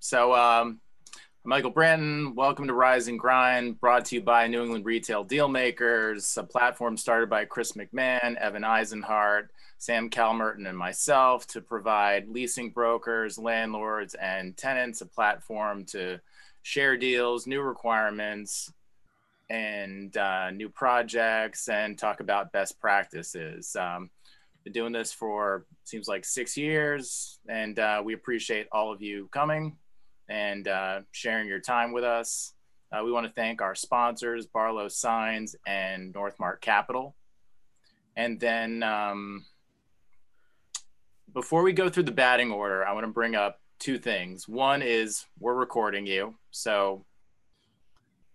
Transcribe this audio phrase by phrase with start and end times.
[0.00, 0.80] So, um,
[1.44, 6.38] Michael Branton, welcome to Rise and Grind, brought to you by New England Retail Dealmakers,
[6.38, 12.70] a platform started by Chris McMahon, Evan Eisenhart, Sam Calmerton, and myself to provide leasing
[12.70, 16.18] brokers, landlords, and tenants a platform to
[16.62, 18.72] share deals, new requirements,
[19.50, 23.76] and uh, new projects, and talk about best practices.
[23.76, 24.08] Um,
[24.68, 29.28] been doing this for seems like six years, and uh, we appreciate all of you
[29.32, 29.76] coming
[30.28, 32.52] and uh, sharing your time with us.
[32.92, 37.14] Uh, we want to thank our sponsors, Barlow Signs and Northmark Capital.
[38.16, 39.44] And then um,
[41.32, 44.48] before we go through the batting order, I want to bring up two things.
[44.48, 47.04] One is we're recording you, so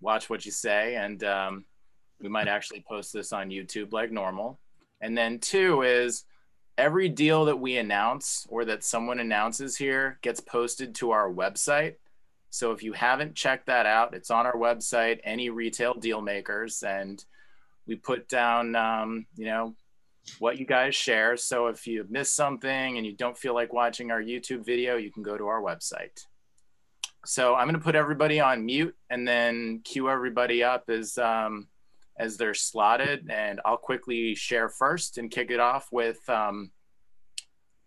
[0.02, 1.66] watch what you say, and um,
[2.20, 4.60] we might actually post this on YouTube like normal.
[5.04, 6.24] And then two is
[6.78, 11.96] every deal that we announce or that someone announces here gets posted to our website.
[12.50, 16.84] So if you haven't checked that out, it's on our website, any retail deal makers,
[16.84, 17.24] and
[17.86, 19.76] we put down, um, you know,
[20.40, 21.36] what you guys share.
[21.36, 25.12] So if you miss something and you don't feel like watching our YouTube video, you
[25.12, 26.26] can go to our website.
[27.26, 31.68] So I'm going to put everybody on mute and then cue everybody up as um,
[32.18, 33.30] as they're slotted.
[33.30, 36.72] And I'll quickly share first and kick it off with um,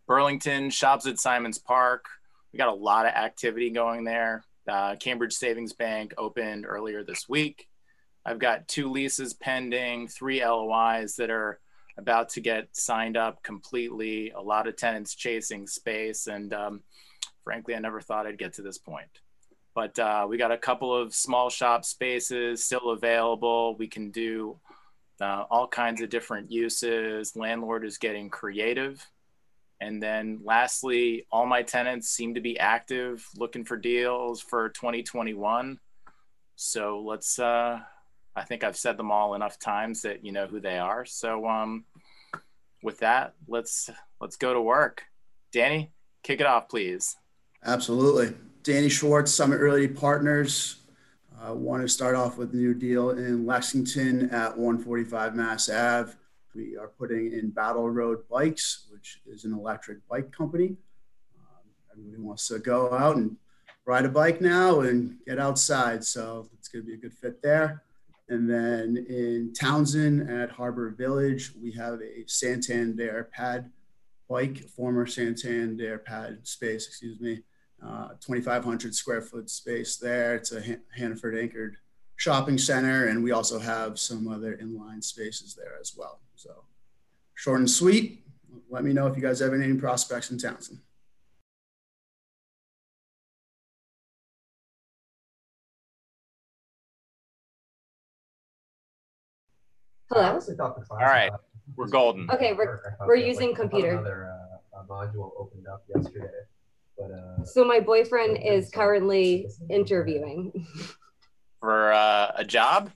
[0.06, 2.05] Burlington shops at Simons Park.
[2.52, 4.44] We got a lot of activity going there.
[4.68, 7.68] Uh, Cambridge Savings Bank opened earlier this week.
[8.24, 11.61] I've got two leases pending, three LOIs that are
[11.96, 14.30] about to get signed up completely.
[14.30, 16.83] A lot of tenants chasing space, and um,
[17.44, 19.08] frankly, I never thought I'd get to this point.
[19.77, 23.77] But uh, we got a couple of small shop spaces still available.
[23.77, 24.58] We can do
[25.20, 27.36] uh, all kinds of different uses.
[27.36, 29.06] Landlord is getting creative.
[29.83, 35.78] And then lastly, all my tenants seem to be active looking for deals for 2021.
[36.55, 37.78] So let's, uh,
[38.34, 41.05] I think I've said them all enough times that you know who they are.
[41.05, 41.84] So um,
[42.83, 43.90] with that, let's,
[44.22, 45.02] let's go to work.
[45.52, 47.14] Danny, kick it off, please.
[47.62, 48.34] Absolutely.
[48.66, 50.82] Danny Schwartz, Summit Realty Partners.
[51.40, 55.70] I uh, want to start off with a new deal in Lexington at 145 Mass
[55.70, 56.14] Ave.
[56.52, 60.74] We are putting in Battle Road Bikes, which is an electric bike company.
[61.38, 61.62] Um,
[61.92, 63.36] everybody wants to go out and
[63.84, 67.40] ride a bike now and get outside, so it's going to be a good fit
[67.40, 67.84] there.
[68.28, 73.70] And then in Townsend at Harbor Village, we have a Santander pad
[74.28, 77.44] bike, former Santander pad space, excuse me
[77.85, 80.35] uh, 2,500 square foot space there.
[80.35, 81.77] It's a Han- Hannaford anchored
[82.17, 86.20] shopping center, and we also have some other inline spaces there as well.
[86.35, 86.64] So,
[87.35, 88.25] short and sweet.
[88.70, 90.81] Let me know if you guys have any prospects in Townsend.
[100.11, 100.39] Hello.
[100.91, 101.31] All right,
[101.75, 102.31] we're golden.
[102.31, 103.91] Okay, we're we're using computer.
[103.91, 104.33] Another
[104.73, 106.29] uh, module opened up yesterday.
[106.98, 110.67] But, uh, so my boyfriend is currently interviewing.
[111.61, 112.90] For uh, a job?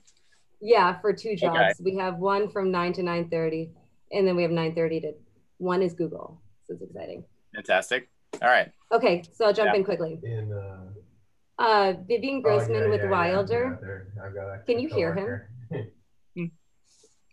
[0.61, 1.57] Yeah, for two jobs.
[1.57, 1.73] Okay.
[1.83, 3.71] We have one from nine to nine thirty,
[4.11, 5.13] and then we have nine thirty to
[5.57, 6.41] one is Google.
[6.67, 7.23] So it's exciting.
[7.55, 8.09] Fantastic.
[8.41, 8.71] All right.
[8.91, 9.79] Okay, so I'll jump yeah.
[9.79, 10.19] in quickly.
[10.23, 14.63] In uh, uh Vivian Grossman oh, yeah, with yeah, Wilder.
[14.65, 15.91] Can you hear him?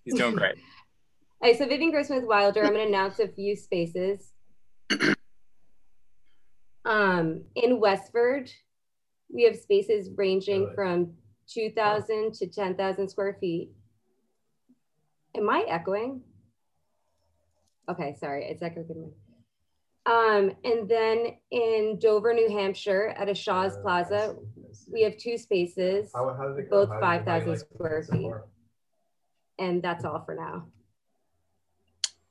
[0.04, 0.56] He's doing great.
[1.40, 2.64] All right, so Vivian Grossman with Wilder.
[2.64, 4.32] I'm going to announce a few spaces.
[6.84, 8.50] Um, in Westford,
[9.32, 11.12] we have spaces ranging from
[11.48, 13.70] 2,000 to 10,000 square feet.
[15.36, 16.22] Am I echoing?
[17.90, 19.12] Okay, sorry, it's echoing.
[20.06, 24.36] Um, and then in Dover, New Hampshire, at a Shaw's uh, Plaza,
[24.90, 28.32] we have two spaces, how, how both 5,000 like square feet.
[29.58, 30.66] And that's all for now.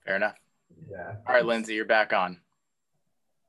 [0.06, 0.36] Fair enough.
[0.90, 1.16] Yeah.
[1.28, 2.40] All right, Lindsay, you're back on.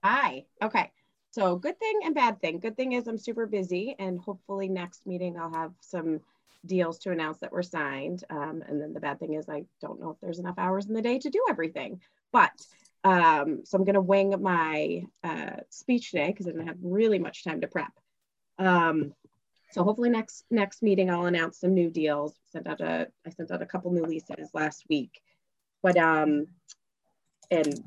[0.03, 0.45] Hi.
[0.63, 0.91] Okay.
[1.31, 2.61] So good thing and bad thing.
[2.61, 6.21] Good thing is I'm super busy and hopefully next meeting I'll have some
[6.65, 8.25] deals to announce that were signed.
[8.31, 10.95] Um, and then the bad thing is I don't know if there's enough hours in
[10.95, 12.01] the day to do everything.
[12.33, 12.53] But
[13.05, 17.19] um, so I'm going to wing my uh, speech today because I didn't have really
[17.19, 17.93] much time to prep.
[18.59, 19.15] Um,
[19.71, 22.35] so hopefully next next meeting I'll announce some new deals.
[22.53, 25.21] Sent out a I sent out a couple new leases last week,
[25.83, 26.47] but um,
[27.51, 27.81] and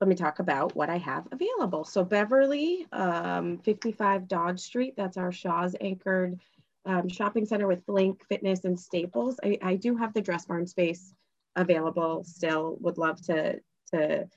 [0.00, 1.84] let me talk about what I have available.
[1.84, 6.38] So Beverly, um, 55 Dodge Street, that's our Shaw's anchored
[6.86, 9.38] um, shopping center with Blink Fitness and Staples.
[9.44, 11.12] I, I, do have the dress barn space
[11.56, 13.60] available still, would love to,
[13.92, 14.28] to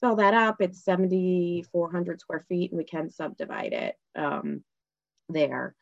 [0.00, 0.56] fill that up.
[0.60, 4.64] It's 7,400 square feet and we can subdivide it um,
[5.28, 5.76] there.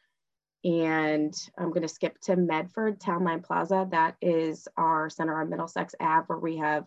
[0.64, 3.86] And I'm going to skip to Medford Townline Plaza.
[3.90, 6.84] That is our center on Middlesex Ave where we have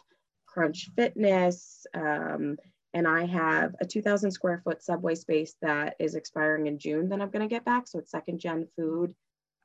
[0.51, 1.85] Crunch Fitness.
[1.93, 2.57] Um,
[2.93, 7.21] and I have a 2,000 square foot subway space that is expiring in June that
[7.21, 7.87] I'm going to get back.
[7.87, 9.15] So it's second gen food,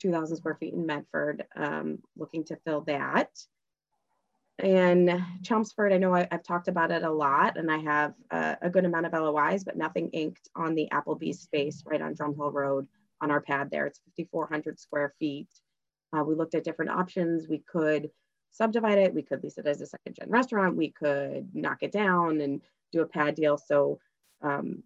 [0.01, 3.31] 2,000 square feet in Medford, um, looking to fill that.
[4.59, 8.57] And Chelmsford, I know I, have talked about it a lot and I have a,
[8.63, 12.55] a, good amount of LOIs, but nothing inked on the Applebee's space right on Drumhill
[12.55, 12.87] Road
[13.21, 13.87] on our pad there.
[13.87, 15.49] It's 5,400 square feet.
[16.17, 17.49] Uh, we looked at different options.
[17.49, 18.11] We could
[18.57, 19.15] subdivide it.
[19.15, 20.77] We could lease it as a second gen restaurant.
[20.77, 22.63] We could knock it down and
[22.93, 23.59] do a pad deal.
[23.59, 23.99] So
[24.43, 24.83] um,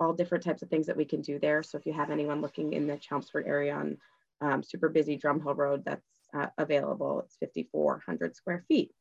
[0.00, 1.62] all different types of things that we can do there.
[1.62, 3.98] So if you have anyone looking in the Chelmsford area on
[4.40, 7.20] um, super busy Drumhill Road, that's uh, available.
[7.20, 8.92] It's 5,400 square feet.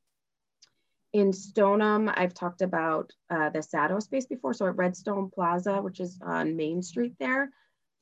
[1.14, 4.54] In Stoneham, I've talked about uh, the Sado space before.
[4.54, 7.52] So at Redstone Plaza, which is on Main Street there,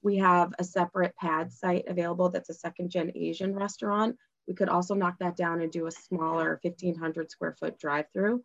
[0.01, 4.17] we have a separate pad site available that's a second gen Asian restaurant.
[4.47, 8.43] We could also knock that down and do a smaller 1500 square foot drive through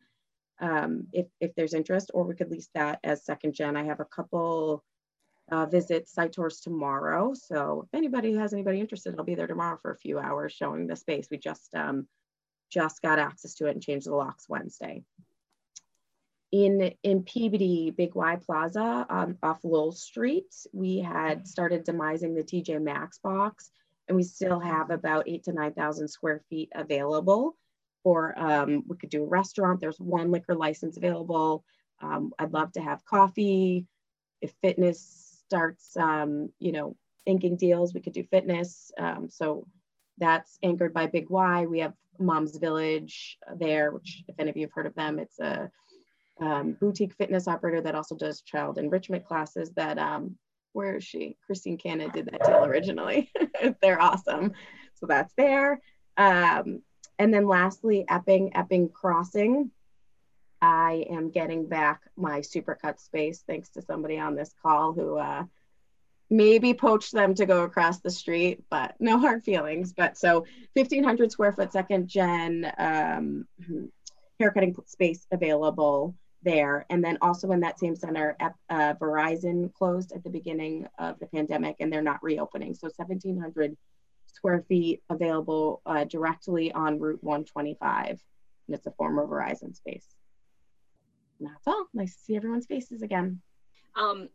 [0.60, 3.76] um, if, if there's interest, or we could lease that as second gen.
[3.76, 4.84] I have a couple
[5.50, 7.34] uh, visits, site tours tomorrow.
[7.34, 10.86] So if anybody has anybody interested, I'll be there tomorrow for a few hours showing
[10.86, 11.28] the space.
[11.30, 12.06] We just um,
[12.70, 15.02] just got access to it and changed the locks Wednesday.
[16.52, 22.42] In, in Peabody, Big Y Plaza um, off Lowell Street, we had started demising the
[22.42, 23.70] TJ Maxx box
[24.10, 27.56] and we still have about eight to 9,000 square feet available
[28.02, 29.78] for, um, we could do a restaurant.
[29.78, 31.64] There's one liquor license available.
[32.02, 33.86] Um, I'd love to have coffee.
[34.40, 38.90] If fitness starts, um, you know, inking deals, we could do fitness.
[38.98, 39.68] Um, so
[40.18, 41.66] that's anchored by Big Y.
[41.66, 45.38] We have Mom's Village there, which if any of you have heard of them, it's
[45.38, 45.70] a
[46.40, 50.36] um, boutique fitness operator that also does child enrichment classes that, um,
[50.72, 51.36] where is she?
[51.46, 53.30] Christine Cannon did that deal originally.
[53.82, 54.52] They're awesome.
[54.94, 55.80] So that's there.
[56.16, 56.82] Um,
[57.18, 59.70] and then lastly, Epping, Epping Crossing.
[60.62, 65.44] I am getting back my supercut space thanks to somebody on this call who uh,
[66.28, 69.92] maybe poached them to go across the street, but no hard feelings.
[69.92, 70.44] But so
[70.74, 73.46] 1500 square foot second gen um,
[74.38, 76.86] haircutting space available there.
[76.90, 81.26] And then also in that same center, uh, Verizon closed at the beginning of the
[81.26, 82.74] pandemic and they're not reopening.
[82.74, 83.76] So 1700
[84.26, 88.08] square feet available uh, directly on Route 125.
[88.66, 90.06] And it's a former Verizon space.
[91.38, 91.86] And that's all.
[91.92, 93.40] Nice to see everyone's faces again.
[93.94, 94.28] Um,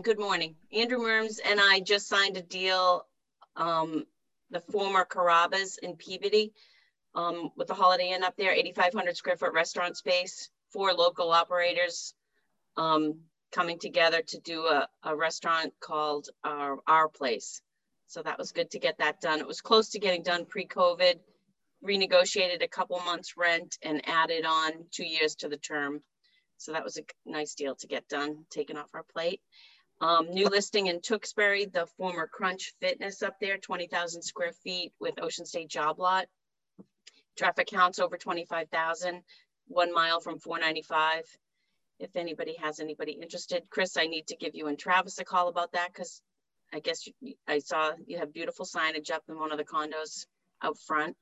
[0.00, 0.54] Good morning.
[0.72, 3.04] Andrew Merms and I just signed a deal,
[3.56, 4.06] um,
[4.48, 6.52] the former Carrabba's in Peabody
[7.16, 12.14] um, with the Holiday Inn up there, 8,500 square foot restaurant space, four local operators
[12.76, 13.20] um,
[13.52, 17.62] coming together to do a, a restaurant called our, our Place.
[18.06, 19.40] So that was good to get that done.
[19.40, 21.14] It was close to getting done pre-COVID,
[21.84, 26.02] renegotiated a couple months rent and added on two years to the term.
[26.56, 29.40] So that was a nice deal to get done, taken off our plate.
[30.00, 35.20] Um, new listing in Tewksbury, the former Crunch Fitness up there, 20,000 square feet with
[35.20, 36.26] Ocean State Job Lot.
[37.36, 39.22] Traffic counts over 25,000,
[39.68, 41.24] one mile from 495.
[42.00, 45.48] If anybody has anybody interested, Chris, I need to give you and Travis a call
[45.48, 46.22] about that because
[46.72, 50.26] I guess you, I saw you have beautiful signage up in one of the condos
[50.62, 51.16] out front.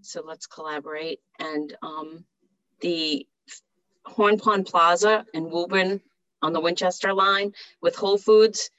[0.00, 1.20] So let's collaborate.
[1.38, 2.24] And um,
[2.80, 3.26] the
[4.04, 6.00] Horn Pond Plaza in Woburn
[6.42, 8.70] on the Winchester line with Whole Foods.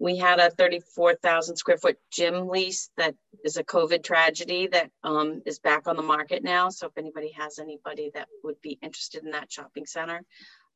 [0.00, 3.14] We had a 34,000 square foot gym lease that
[3.44, 6.70] is a COVID tragedy that um, is back on the market now.
[6.70, 10.22] So if anybody has anybody that would be interested in that shopping center,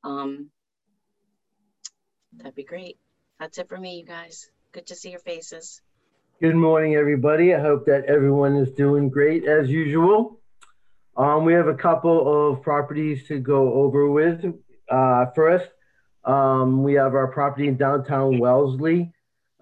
[0.04, 0.50] um,
[2.36, 2.98] that'd be great.
[3.40, 4.50] That's it for me, you guys.
[4.72, 5.80] Good to see your faces.
[6.42, 7.54] Good morning, everybody.
[7.54, 10.38] I hope that everyone is doing great as usual.
[11.16, 14.44] Um, we have a couple of properties to go over with.
[14.90, 15.70] Uh, first,
[16.26, 19.13] um, we have our property in downtown Wellesley.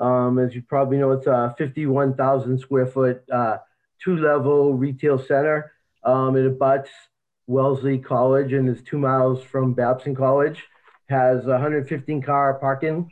[0.03, 3.59] Um, as you probably know, it's a 51,000 square foot, uh,
[4.03, 5.73] two level retail center.
[6.05, 6.91] Um, it abuts
[7.47, 10.65] Wellesley College and is two miles from Babson College.
[11.09, 13.11] Has 115 car parking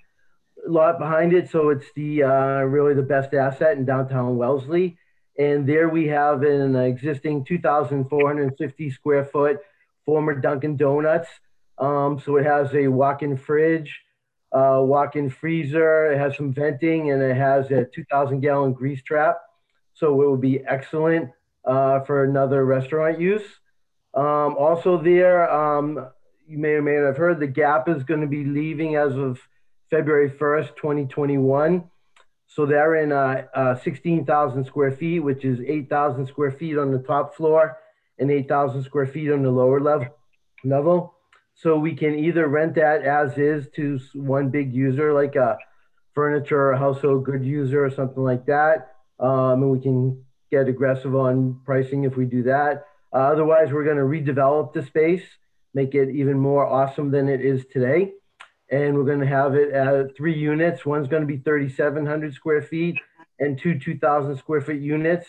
[0.66, 4.98] lot behind it, so it's the uh, really the best asset in downtown Wellesley.
[5.38, 9.60] And there we have an existing 2,450 square foot
[10.04, 11.28] former Dunkin' Donuts
[11.80, 14.00] um, so it has a walk-in fridge,
[14.52, 16.12] uh, walk-in freezer.
[16.12, 19.40] It has some venting, and it has a 2,000 gallon grease trap.
[19.94, 21.30] So it would be excellent
[21.64, 23.44] uh, for another restaurant use.
[24.14, 26.08] Um, also there, um,
[26.46, 29.14] you may or may not have heard, the Gap is going to be leaving as
[29.16, 29.38] of
[29.90, 31.84] February 1st, 2021.
[32.46, 36.98] So they're in uh, uh, 16,000 square feet, which is 8,000 square feet on the
[36.98, 37.78] top floor
[38.18, 40.08] and 8,000 square feet on the lower level.
[40.64, 41.14] level.
[41.54, 45.58] So we can either rent that as is to one big user, like a
[46.14, 48.96] furniture or household good user or something like that.
[49.18, 52.84] Um, and we can get aggressive on pricing if we do that.
[53.12, 55.22] Uh, otherwise, we're going to redevelop the space,
[55.74, 58.12] make it even more awesome than it is today.
[58.70, 60.86] And we're going to have it at three units.
[60.86, 62.96] One's going to be 3,700 square feet
[63.38, 65.26] and two 2,000 square foot units.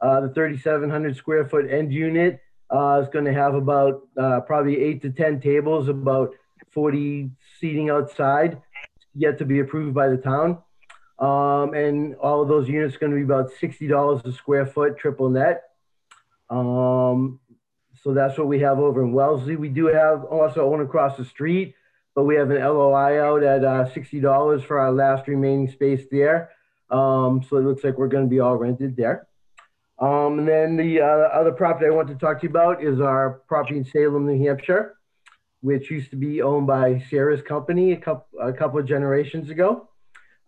[0.00, 2.40] Uh, the 3,700 square foot end unit
[2.74, 6.34] uh, is going to have about uh, probably eight to 10 tables, about
[6.72, 8.60] 40 seating outside,
[9.14, 10.58] yet to be approved by the town.
[11.20, 14.98] Um, and all of those units are going to be about $60 a square foot,
[14.98, 15.62] triple net.
[16.50, 17.38] Um,
[18.02, 19.54] so that's what we have over in Wellesley.
[19.54, 21.76] We do have also one across the street,
[22.16, 26.50] but we have an LOI out at uh, $60 for our last remaining space there.
[26.90, 29.28] Um, so it looks like we're going to be all rented there.
[30.04, 33.00] Um, and then the uh, other property I want to talk to you about is
[33.00, 34.96] our property in Salem, New Hampshire,
[35.62, 39.88] which used to be owned by Sarah's company a couple, a couple of generations ago.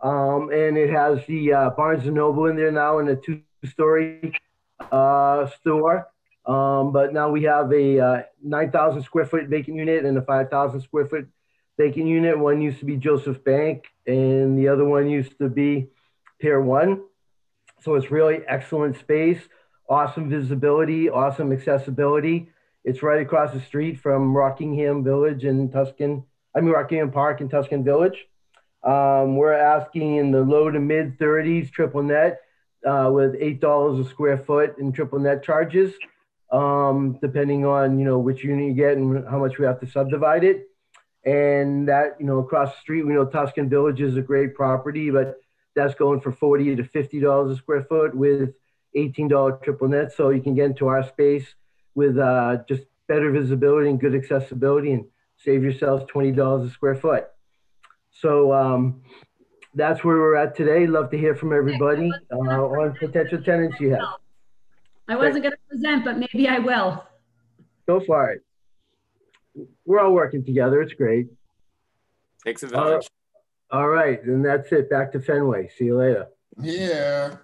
[0.03, 4.35] Um, and it has the uh, Barnes and Noble in there now in a two-story
[4.93, 6.09] uh, store.
[6.45, 10.83] Um, but now we have a uh, 9,000 square foot vacant unit and a 5,000
[10.83, 11.29] square foot
[11.79, 12.39] vacant unit.
[12.39, 15.89] One used to be Joseph Bank, and the other one used to be
[16.41, 17.05] Pier One.
[17.83, 19.41] So it's really excellent space,
[19.89, 22.51] awesome visibility, awesome accessibility.
[22.85, 27.51] It's right across the street from Rockingham Village and Tuscan, I mean Rockingham Park and
[27.51, 28.27] Tuscan Village.
[28.83, 32.41] Um, we're asking in the low to mid 30s triple net
[32.87, 35.93] uh, with eight dollars a square foot in triple net charges,
[36.53, 39.87] um, depending on you know which unit you get and how much we have to
[39.87, 40.69] subdivide it.
[41.25, 45.11] And that you know across the street, we know Tuscan Village is a great property,
[45.11, 45.41] but
[45.77, 48.55] that's going for 40 to 50 dollars a square foot with
[48.95, 50.13] 18 dollar triple net.
[50.13, 51.55] So you can get into our space
[51.95, 55.05] with uh, just better visibility and good accessibility, and
[55.37, 57.27] save yourselves 20 dollars a square foot.
[58.11, 59.03] So um,
[59.75, 60.87] that's where we're at today.
[60.87, 64.01] Love to hear from everybody uh, on potential tenants you have.
[65.09, 67.05] I wasn't going to present, but maybe I will.
[67.87, 68.43] Go for it.
[69.85, 70.81] We're all working together.
[70.83, 71.29] It's great.
[72.45, 73.07] Takes a village.
[73.71, 74.89] All right, then that's it.
[74.89, 75.69] Back to Fenway.
[75.77, 76.29] See you later.
[76.61, 77.37] Yeah.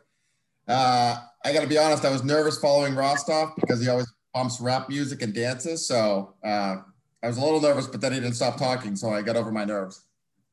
[0.68, 4.60] Uh, I got to be honest, I was nervous following Rostov because he always pumps
[4.60, 5.86] rap music and dances.
[5.86, 6.76] So uh,
[7.22, 8.94] I was a little nervous, but then he didn't stop talking.
[8.96, 10.04] So I got over my nerves.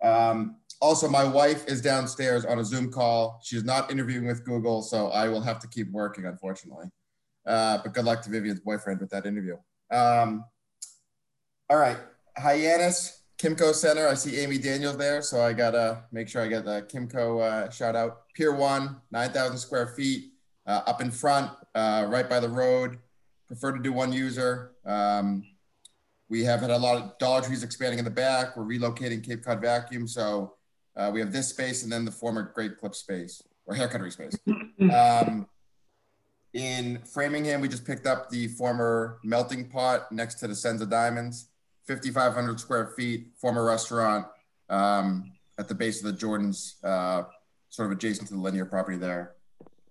[0.01, 3.39] Um, also, my wife is downstairs on a Zoom call.
[3.43, 6.85] She's not interviewing with Google, so I will have to keep working, unfortunately.
[7.45, 9.57] Uh, but good luck to Vivian's boyfriend with that interview.
[9.91, 10.45] Um,
[11.69, 11.97] all right,
[12.37, 14.07] Hyannis, Kimco Center.
[14.07, 17.69] I see Amy Daniels there, so I gotta make sure I get the Kimco uh,
[17.69, 18.33] shout out.
[18.33, 20.33] Pier One, 9,000 square feet,
[20.67, 22.99] uh, up in front, uh, right by the road.
[23.47, 24.73] Prefer to do one user.
[24.85, 25.43] Um,
[26.27, 28.55] we have had a lot of Dollar Trees expanding in the back.
[28.55, 30.55] We're relocating Cape Cod Vacuum, so
[30.95, 34.37] uh, we have this space and then the former Great Clip space or haircuttery space.
[34.81, 35.45] Um,
[36.53, 41.49] in Framingham, we just picked up the former melting pot next to the Senza Diamonds,
[41.89, 44.27] 5,500 square feet, former restaurant
[44.69, 47.23] um, at the base of the Jordans, uh,
[47.69, 49.33] sort of adjacent to the linear property there.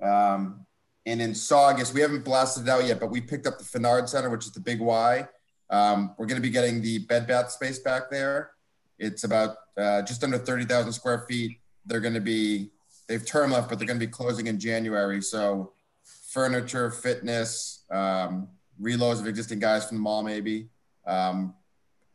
[0.01, 0.65] Um,
[1.07, 4.09] and in Saugus, we haven't blasted it out yet, but we picked up the Finard
[4.09, 5.27] Center, which is the big Y.
[5.71, 8.53] Um, we're going to be getting the Bed Bath space back there.
[8.99, 11.59] It's about uh, just under 30,000 square feet.
[11.85, 12.71] They're going to be,
[13.09, 15.21] they've term left, but they're going to be closing in January.
[15.21, 15.73] So
[16.05, 18.49] furniture, fitness, um,
[18.81, 20.69] reloads of existing guys from the mall, maybe,
[21.07, 21.55] um,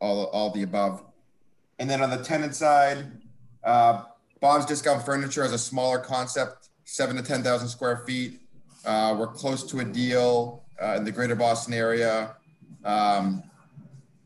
[0.04, 1.02] all, all the above.
[1.78, 3.06] And then on the tenant side,
[3.64, 4.04] uh,
[4.40, 8.40] Bob's Discount Furniture has a smaller concept, seven to 10,000 square feet.
[8.84, 12.36] Uh, we're close to a deal uh, in the greater Boston area
[12.84, 13.42] um,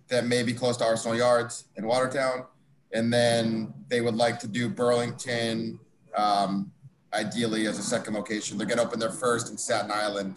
[0.08, 2.44] that may be close to Arsenal Yards in Watertown.
[2.92, 5.78] And then they would like to do Burlington,
[6.16, 6.72] um,
[7.12, 8.58] ideally as a second location.
[8.58, 10.34] They're going to open their first in Staten Island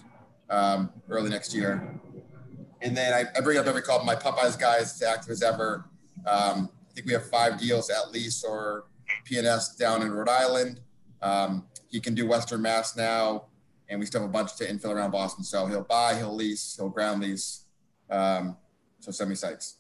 [0.50, 2.00] um, early next year.
[2.82, 4.04] And then I, I bring up every call.
[4.04, 5.86] My Popeyes guy is as active as ever.
[6.26, 8.86] Um, I think we have five deals at least or
[9.30, 10.82] PNS down in Rhode Island.
[11.22, 13.46] Um, he can do Western Mass now,
[13.90, 15.44] and we still have a bunch to infill around Boston.
[15.44, 17.66] So he'll buy, he'll lease, he'll ground lease.
[18.10, 18.58] Um,
[19.00, 19.78] so me sites.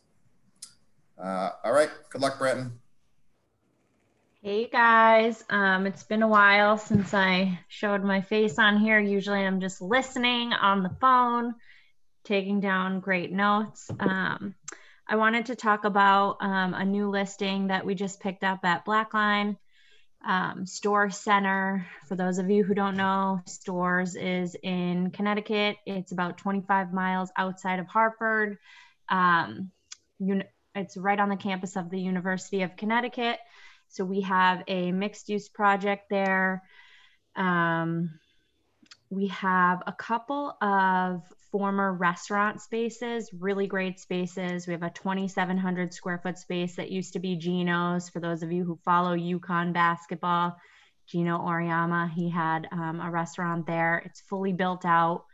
[1.22, 1.89] Uh, all right.
[2.10, 2.79] Good luck, Brenton.
[4.43, 9.00] Hey guys, um, it's been a while since I showed my face on here.
[9.00, 11.53] Usually I'm just listening on the phone,
[12.24, 13.90] taking down great notes.
[14.00, 14.56] Um,
[15.08, 18.86] I wanted to talk about um, a new listing that we just picked up at
[18.86, 19.58] Blackline
[20.25, 21.88] um, Storrs Center.
[22.08, 25.78] For those of you who don't know, Storrs is in Connecticut.
[25.86, 28.58] It's about 25 miles outside of Hartford.
[29.10, 29.72] Um,
[30.75, 33.40] it's right on the campus of the University of Connecticut.
[33.90, 36.63] So we have a mixed use project there.
[37.36, 38.20] Um,
[39.12, 44.65] we have a couple of former restaurant spaces, really great spaces.
[44.65, 48.08] We have a 2,700 square foot space that used to be Geno's.
[48.08, 50.56] For those of you who follow UConn basketball,
[51.08, 54.01] Geno Auriemma, he had um, a restaurant there.
[54.06, 55.25] It's fully built out.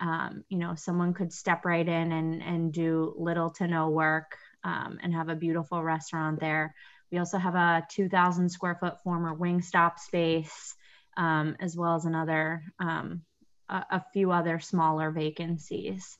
[0.00, 4.36] Um, you know, someone could step right in and, and do little to no work
[4.64, 6.74] um, and have a beautiful restaurant there.
[7.12, 10.74] We also have a 2,000 square foot former Wingstop space,
[11.16, 13.22] um, as well as another um,
[13.68, 16.18] a, a few other smaller vacancies.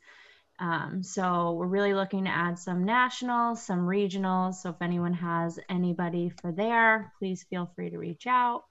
[0.59, 4.57] Um, so we're really looking to add some nationals, some regionals.
[4.57, 8.65] So if anyone has anybody for there, please feel free to reach out.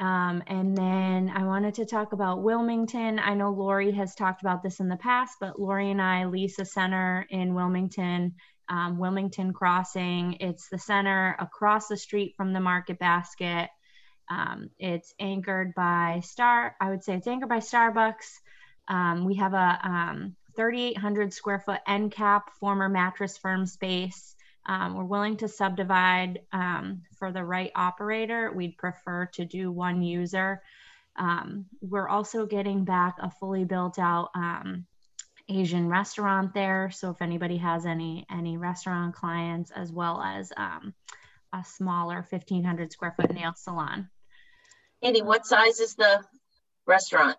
[0.00, 3.20] Um, and then I wanted to talk about Wilmington.
[3.20, 6.58] I know Lori has talked about this in the past, but Lori and I lease
[6.58, 8.34] a center in Wilmington,
[8.68, 10.38] um, Wilmington Crossing.
[10.40, 13.70] It's the center across the street from the Market Basket.
[14.30, 16.76] Um, it's anchored by Star.
[16.80, 18.40] I would say it's anchored by Starbucks.
[18.88, 24.34] Um, we have a um, 3,800 square foot end cap, former mattress firm space.
[24.66, 28.50] Um, we're willing to subdivide um, for the right operator.
[28.54, 30.62] We'd prefer to do one user.
[31.16, 34.30] Um, we're also getting back a fully built out
[35.48, 36.90] Asian restaurant there.
[36.90, 40.50] So if anybody has any any restaurant clients, as well as
[41.54, 44.08] a smaller 1500 square foot nail salon.
[45.04, 46.24] Andy, what size is the
[46.86, 47.36] restaurant?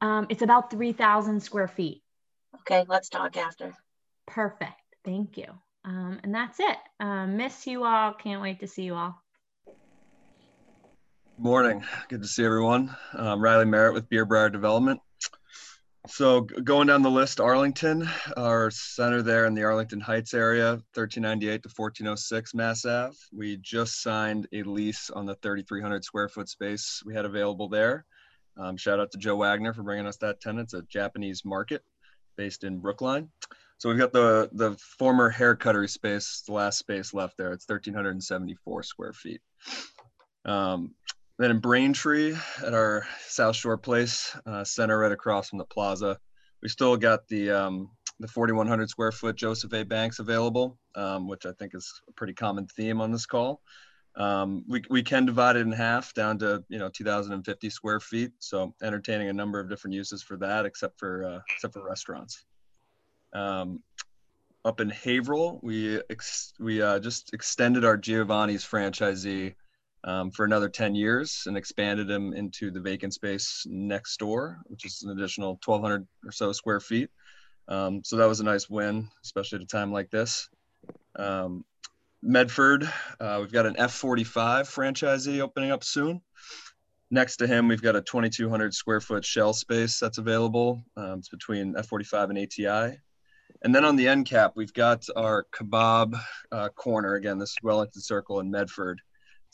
[0.00, 2.00] Um, it's about 3,000 square feet.
[2.60, 3.74] Okay, let's talk after.
[4.28, 4.70] Perfect.
[5.04, 5.46] Thank you.
[5.84, 6.76] Um, and that's it.
[7.00, 8.12] Um, miss you all.
[8.12, 9.20] Can't wait to see you all.
[11.36, 11.82] Morning.
[12.08, 12.94] Good to see everyone.
[13.14, 15.00] Um, Riley Merritt with Beer Briar Development.
[16.08, 21.62] So going down the list, Arlington, our center there in the Arlington Heights area, 1398
[21.62, 23.16] to 1406 Mass Ave.
[23.32, 28.04] We just signed a lease on the 3,300 square foot space we had available there.
[28.56, 30.64] Um, shout out to Joe Wagner for bringing us that tenant.
[30.64, 31.84] It's a Japanese market
[32.36, 33.28] based in Brookline.
[33.78, 37.52] So we've got the the former hair cuttery space, the last space left there.
[37.52, 39.40] It's 1,374 square feet.
[40.44, 40.94] Um,
[41.38, 46.18] then in Braintree at our South Shore Place uh, center, right across from the plaza,
[46.62, 47.90] we still got the um,
[48.20, 49.84] the 4,100 square foot Joseph A.
[49.84, 53.60] Banks available, um, which I think is a pretty common theme on this call.
[54.14, 58.32] Um, we, we can divide it in half down to you know 2,050 square feet,
[58.38, 62.44] so entertaining a number of different uses for that, except for uh, except for restaurants.
[63.32, 63.82] Um,
[64.64, 66.00] up in Haverhill, we
[66.60, 69.54] we uh, just extended our Giovanni's franchisee
[70.04, 74.84] um, for another 10 years and expanded them into the vacant space next door, which
[74.84, 77.10] is an additional 1,200 or so square feet.
[77.68, 80.48] Um, so that was a nice win, especially at a time like this.
[81.16, 81.64] Um,
[82.22, 82.88] Medford,
[83.20, 86.20] uh, we've got an F45 franchisee opening up soon.
[87.10, 90.82] Next to him, we've got a 2,200 square foot shell space that's available.
[90.96, 92.98] Um, it's between F45 and ATI.
[93.62, 96.18] And then on the end cap, we've got our kebab
[96.50, 97.14] uh, corner.
[97.14, 99.00] Again, this Wellington Circle in Medford.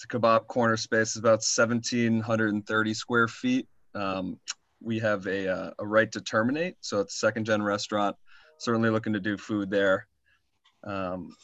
[0.04, 1.08] A kebab corner space.
[1.08, 3.68] It's about 1,730 square feet.
[3.94, 4.38] Um,
[4.80, 6.76] we have a, uh, a right to terminate.
[6.80, 8.16] So it's a second gen restaurant.
[8.58, 10.06] Certainly looking to do food there.
[10.84, 11.34] Um,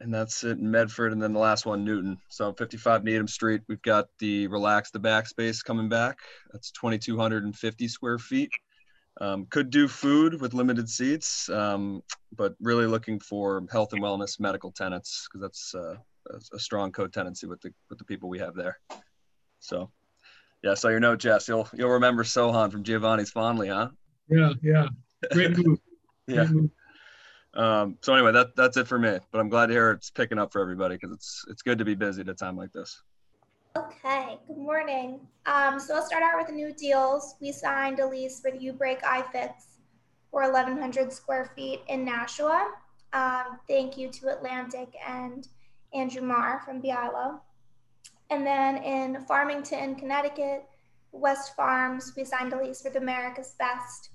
[0.00, 1.12] and that's it in Medford.
[1.12, 2.18] And then the last one, Newton.
[2.28, 6.18] So 55 Needham Street, we've got the Relax the Back space coming back.
[6.52, 8.50] That's 2,250 square feet.
[9.20, 12.02] Um, could do food with limited seats, um,
[12.36, 15.96] but really looking for health and wellness medical tenants because that's uh,
[16.30, 18.78] a, a strong co-tenancy with the with the people we have there.
[19.60, 19.90] So,
[20.62, 20.74] yeah.
[20.74, 21.48] So your note, Jess.
[21.48, 23.88] You'll you'll remember Sohan from Giovanni's fondly, huh?
[24.28, 24.88] Yeah, yeah.
[25.32, 25.78] Great move.
[26.26, 26.46] yeah.
[26.46, 26.70] Great move.
[27.54, 29.18] Um, so anyway, that that's it for me.
[29.32, 31.84] But I'm glad to hear it's picking up for everybody because it's it's good to
[31.84, 33.02] be busy at a time like this.
[33.76, 35.20] Okay, good morning.
[35.46, 37.36] Um, so I'll start out with the new deals.
[37.40, 39.52] We signed a lease for the uBreakiFix
[40.30, 42.72] for 1,100 square feet in Nashua.
[43.12, 45.46] Um, thank you to Atlantic and
[45.94, 47.40] Andrew Marr from BILO.
[48.30, 50.66] And then in Farmington, Connecticut,
[51.12, 54.10] West Farms, we signed a lease with America's Best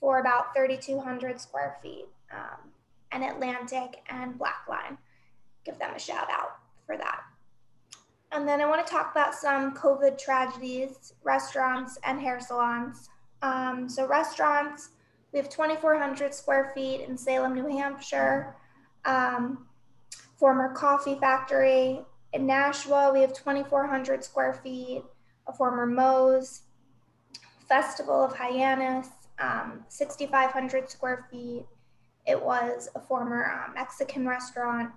[0.00, 2.06] for about 3,200 square feet.
[2.30, 2.70] Um,
[3.12, 4.98] and Atlantic and Blackline,
[5.64, 7.20] give them a shout out for that.
[8.32, 13.08] And then I want to talk about some COVID tragedies, restaurants and hair salons.
[13.42, 14.90] Um, so restaurants,
[15.32, 18.56] we have 2,400 square feet in Salem, New Hampshire.
[19.04, 19.66] Um,
[20.38, 22.00] former coffee factory
[22.34, 25.04] in Nashua, we have 2,400 square feet.
[25.46, 26.62] A former Moe's,
[27.68, 31.64] Festival of Hyannis, um, 6,500 square feet.
[32.26, 34.90] It was a former uh, Mexican restaurant.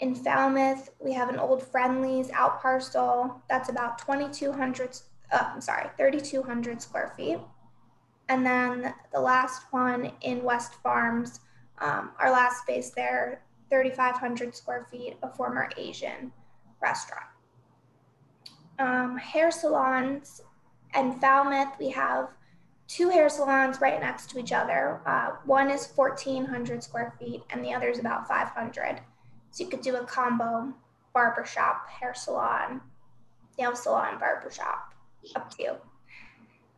[0.00, 4.98] In Falmouth, we have an old Friendly's out parcel that's about 2,200,
[5.32, 7.38] uh, I'm sorry, 3,200 square feet.
[8.28, 11.40] And then the last one in West Farms,
[11.78, 16.32] um, our last space there, 3,500 square feet, a former Asian
[16.82, 17.26] restaurant.
[18.78, 20.40] Um, hair salons
[20.94, 22.28] and Falmouth, we have
[22.88, 25.00] two hair salons right next to each other.
[25.06, 29.00] Uh, one is 1,400 square feet and the other is about 500.
[29.52, 30.72] So you could do a combo
[31.12, 32.80] barbershop, hair salon,
[33.58, 34.94] nail salon, barbershop,
[35.36, 35.72] up to you.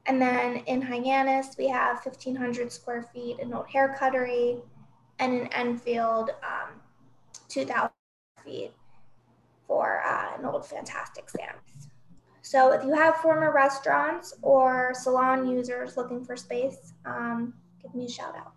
[0.06, 4.58] And then in Hyannis, we have 1,500 square feet, an old hair cuttery,
[5.18, 6.80] and in Enfield, um,
[7.52, 7.90] 2,000
[8.44, 8.72] feet
[9.66, 11.88] for uh, an old Fantastic Sam's.
[12.40, 18.06] So if you have former restaurants or salon users looking for space, um, give me
[18.06, 18.52] a shout out.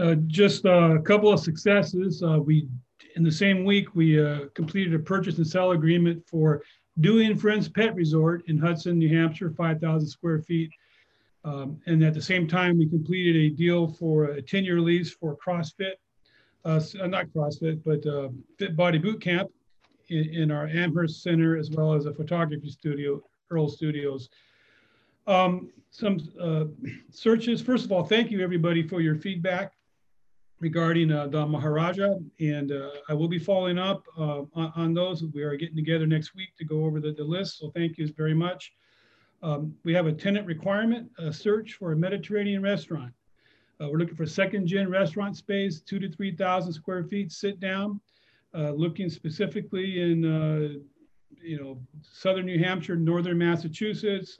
[0.00, 2.22] Uh, just a couple of successes.
[2.22, 2.68] Uh, we,
[3.16, 6.62] in the same week, we uh, completed a purchase and sell agreement for
[7.00, 10.70] Dewey and Friends Pet Resort in Hudson, New Hampshire, 5,000 square feet.
[11.44, 15.36] Um, and at the same time, we completed a deal for a 10-year lease for
[15.36, 15.94] CrossFit,
[16.64, 19.50] uh, not CrossFit, but uh, Fit Body Boot Camp
[20.08, 24.28] in, in, our Amherst Center, as well as a photography studio, Earl Studios.
[25.26, 26.64] Um, some uh,
[27.10, 27.60] searches.
[27.60, 29.72] First of all, thank you everybody for your feedback
[30.60, 35.22] regarding uh, the Maharaja, and uh, I will be following up uh, on, on, those.
[35.22, 38.12] We are getting together next week to go over the, the list, so thank you
[38.16, 38.72] very much.
[39.42, 43.12] Um, we have a tenant requirement, a search for a Mediterranean restaurant.
[43.80, 48.00] Uh, we're looking for second gen restaurant space, two to 3,000 square feet, sit down,
[48.54, 50.78] uh, looking specifically in, uh,
[51.42, 54.36] you know, Southern New Hampshire, Northern Massachusetts,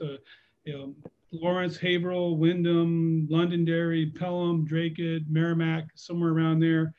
[0.65, 0.95] you know,
[1.31, 6.93] Lawrence, Haverhill, Windham, Londonderry, Pelham, Dracut, Merrimack, somewhere around there.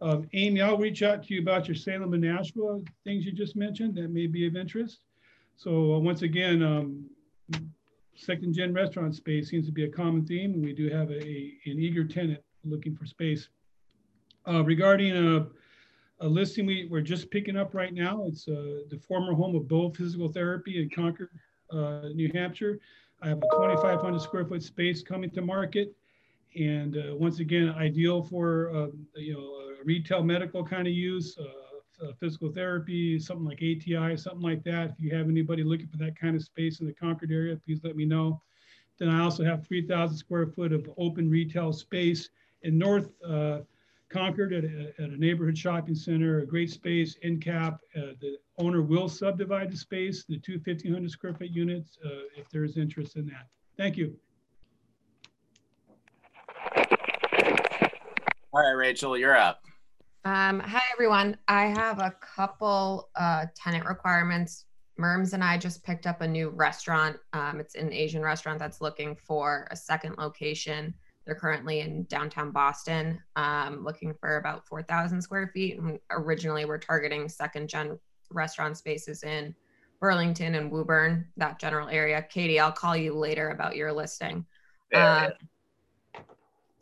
[0.00, 3.56] Um, Amy, I'll reach out to you about your Salem and Nashua things you just
[3.56, 5.00] mentioned that may be of interest.
[5.56, 7.08] So uh, once again, um,
[8.14, 11.14] second gen restaurant space seems to be a common theme, we do have a,
[11.66, 13.48] an eager tenant looking for space.
[14.46, 15.46] Uh, regarding a,
[16.20, 19.68] a, listing we, we're just picking up right now, it's uh, the former home of
[19.68, 21.30] Bow Physical Therapy in Concord,
[21.72, 22.78] uh, New Hampshire.
[23.22, 25.94] I have a 2,500 square foot space coming to market.
[26.58, 31.36] And uh, once again, ideal for, uh, you know, retail medical kind of use,
[32.02, 34.90] uh, physical therapy, something like ATI, something like that.
[34.90, 37.80] If you have anybody looking for that kind of space in the Concord area, please
[37.84, 38.40] let me know.
[38.98, 42.30] Then I also have 3,000 square foot of open retail space
[42.62, 43.60] in North uh,
[44.08, 47.80] Concord at a, at a, neighborhood shopping center, a great space, in cap.
[47.96, 52.48] Uh, the owner will subdivide the space, the two 1,500 square foot units, uh, if
[52.50, 53.48] there is interest in that.
[53.76, 54.16] Thank you.
[58.52, 59.63] All right, Rachel, you're up.
[60.26, 61.36] Um, hi, everyone.
[61.48, 64.64] I have a couple uh, tenant requirements.
[64.96, 67.18] Merms and I just picked up a new restaurant.
[67.34, 70.94] Um, it's an Asian restaurant that's looking for a second location.
[71.26, 75.78] They're currently in downtown Boston, um, looking for about 4,000 square feet.
[75.78, 77.98] And originally, we're targeting second gen
[78.30, 79.54] restaurant spaces in
[80.00, 82.22] Burlington and Woburn, that general area.
[82.22, 84.46] Katie, I'll call you later about your listing.
[84.90, 85.26] Yeah.
[85.26, 85.32] Um,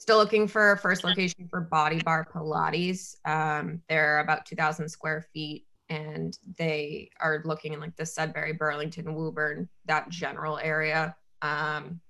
[0.03, 3.15] still looking for a first location for Body Bar Pilates.
[3.25, 9.15] Um, they're about 2,000 square feet and they are looking in like the Sudbury, Burlington,
[9.15, 11.15] Woburn, that general area.
[11.41, 12.01] Um,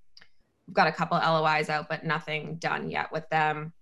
[0.66, 3.74] we've got a couple LOIs out, but nothing done yet with them.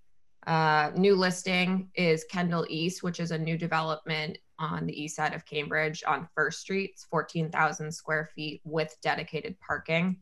[0.44, 5.34] Uh, new listing is Kendall East, which is a new development on the east side
[5.34, 6.90] of Cambridge on First Street.
[6.94, 10.16] It's 14,000 square feet with dedicated parking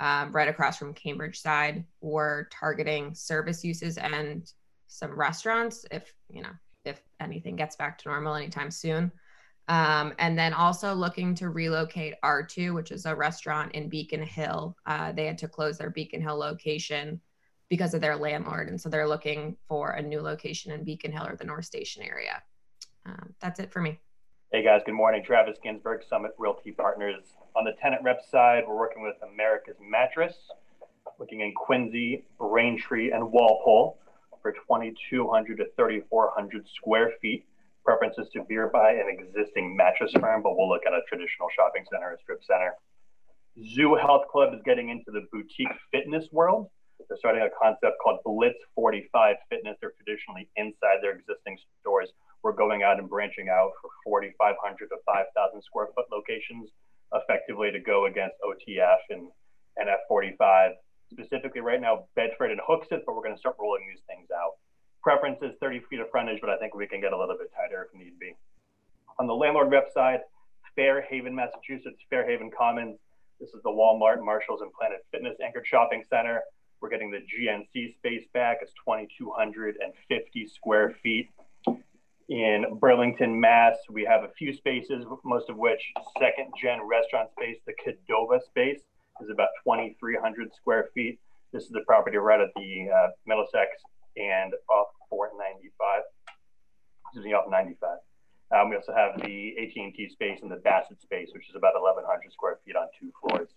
[0.00, 1.84] um, right across from CambridgeSide.
[2.00, 4.50] We're targeting service uses and
[4.86, 6.52] some restaurants if, you know,
[6.84, 9.10] if anything gets back to normal anytime soon.
[9.68, 14.76] Um, and then also looking to relocate R2, which is a restaurant in Beacon Hill.
[14.84, 17.20] Uh, they had to close their Beacon Hill location
[17.70, 18.68] because of their landlord.
[18.68, 22.02] And so they're looking for a new location in Beacon Hill or the North Station
[22.02, 22.42] area.
[23.06, 23.98] Um, that's it for me.
[24.52, 25.24] Hey guys, good morning.
[25.24, 27.24] Travis Ginsburg, Summit Realty Partners.
[27.56, 30.34] On the tenant rep side, we're working with America's Mattress,
[31.20, 33.96] looking in Quincy, Braintree, and Walpole
[34.42, 37.46] for 2,200 to 3,400 square feet.
[37.84, 41.84] Preferences to beer by an existing mattress firm, but we'll look at a traditional shopping
[41.92, 42.74] center, a strip center.
[43.74, 46.70] Zoo Health Club is getting into the boutique fitness world.
[47.08, 49.76] They're starting a concept called Blitz 45 Fitness.
[49.80, 52.10] They're traditionally inside their existing stores.
[52.42, 56.70] We're going out and branching out for 4,500 to 5,000 square foot locations,
[57.14, 59.28] effectively to go against OTF and,
[59.76, 60.72] and F45.
[61.10, 64.58] Specifically, right now, Bedford and Hooksett, but we're going to start rolling these things out.
[65.02, 67.52] Preference is 30 feet of frontage, but I think we can get a little bit
[67.54, 68.34] tighter if need be.
[69.18, 70.20] On the landlord website,
[70.76, 72.98] Fairhaven, Massachusetts, Fairhaven Commons.
[73.38, 76.40] This is the Walmart, Marshalls, and Planet Fitness anchored shopping center.
[76.80, 78.58] We're getting the GNC space back.
[78.62, 81.30] It's 2,250 square feet.
[82.28, 87.58] In Burlington, Mass, we have a few spaces, most of which second gen restaurant space.
[87.66, 88.80] The Cadova space
[89.20, 91.20] is about 2,300 square feet.
[91.52, 93.76] This is the property right at the uh, Middlesex
[94.16, 96.02] and off 495.
[97.04, 97.98] Excuse me, off 95.
[98.56, 102.32] Um, we also have the AT&T space and the Bassett space, which is about 1,100
[102.32, 103.50] square feet on two floors.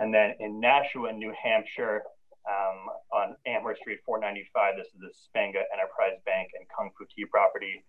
[0.00, 2.02] And then in Nashua, New Hampshire,
[2.48, 7.26] um, on Amherst Street 495, this is the Spenga Enterprise Bank and Kung Fu Tea
[7.26, 7.84] property.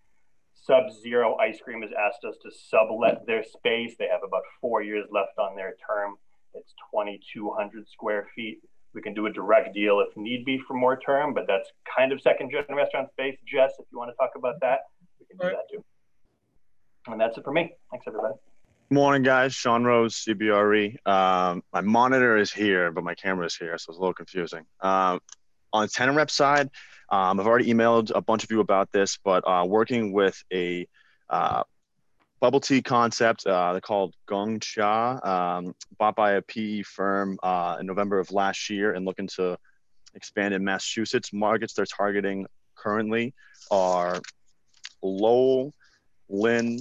[0.62, 3.94] Sub Zero Ice Cream has asked us to sublet their space.
[3.98, 6.16] They have about four years left on their term.
[6.54, 8.58] It's 2,200 square feet.
[8.92, 12.12] We can do a direct deal if need be for more term, but that's kind
[12.12, 13.36] of second gen restaurant space.
[13.46, 14.80] Jess, if you want to talk about that,
[15.18, 15.84] we can do that too.
[17.06, 17.72] And that's it for me.
[17.90, 18.34] Thanks, everybody.
[18.90, 19.54] Morning, guys.
[19.54, 21.06] Sean Rose, CBRE.
[21.06, 24.64] Um, my monitor is here, but my camera is here, so it's a little confusing.
[24.80, 25.20] Um,
[25.72, 26.70] on the tenant rep side,
[27.10, 30.86] um, I've already emailed a bunch of you about this, but uh, working with a
[31.28, 31.64] uh,
[32.40, 35.18] bubble tea concept, uh, they're called Gong Cha,
[35.58, 39.58] um, bought by a PE firm uh, in November of last year and looking to
[40.14, 41.32] expand in Massachusetts.
[41.32, 43.34] Markets they're targeting currently
[43.70, 44.20] are
[45.02, 45.72] Lowell,
[46.28, 46.80] Lynn,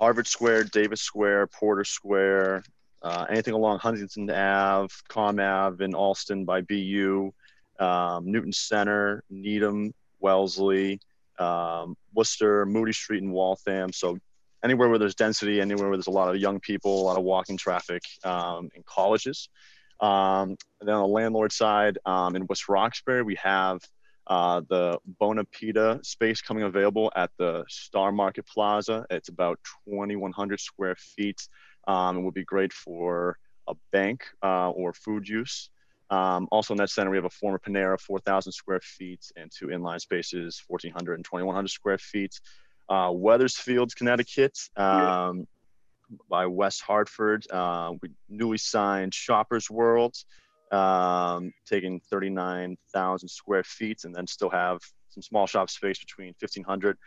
[0.00, 2.64] Harvard Square, Davis Square, Porter Square,
[3.02, 7.32] uh, anything along Huntington Ave, Comm Ave in Allston by BU,
[7.78, 11.00] um, Newton Center, Needham, Wellesley,
[11.38, 13.92] um, Worcester, Moody Street, and Waltham.
[13.92, 14.18] So
[14.64, 17.24] anywhere where there's density, anywhere where there's a lot of young people, a lot of
[17.24, 19.48] walking traffic, um, in colleges.
[20.00, 23.80] Um, and then on the landlord side, um, in West Roxbury, we have
[24.26, 29.04] uh, the Bonapita space coming available at the Star Market Plaza.
[29.10, 31.46] It's about 2,100 square feet
[31.86, 33.36] um, and would be great for
[33.68, 35.70] a bank uh, or food use.
[36.12, 39.68] Um, also in that center, we have a former Panera, 4,000 square feet, and two
[39.68, 42.38] inline spaces, 1,400 and 2,100 square feet.
[42.86, 45.46] Uh, Wethersfield, Connecticut, um,
[46.28, 47.50] by West Hartford.
[47.50, 50.14] Uh, we newly signed Shoppers World
[50.70, 56.98] um, taking 39,000 square feet, and then still have some small shop space between 1,500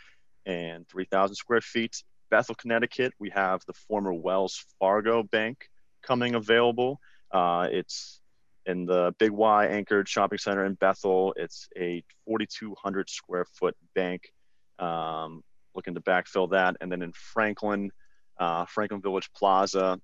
[0.48, 2.02] and 3,000 square feet.
[2.32, 5.70] Bethel, Connecticut, we have the former Wells Fargo Bank
[6.02, 7.00] coming available.
[7.32, 8.20] Uh, it's
[8.66, 11.34] in the Big Y anchored shopping center in Bethel.
[11.38, 14.32] It's a 4,200 square foot bank.
[14.80, 15.44] Um,
[15.76, 16.76] looking to backfill that.
[16.82, 17.92] And then in Franklin,
[18.40, 20.00] uh, Franklin Village Plaza,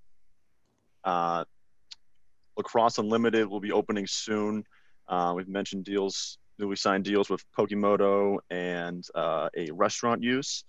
[1.03, 1.43] uh,
[2.57, 4.63] Lacrosse Unlimited will be opening soon.
[5.07, 10.63] Uh, we've mentioned deals, newly signed deals with Pokemoto and uh, a restaurant use,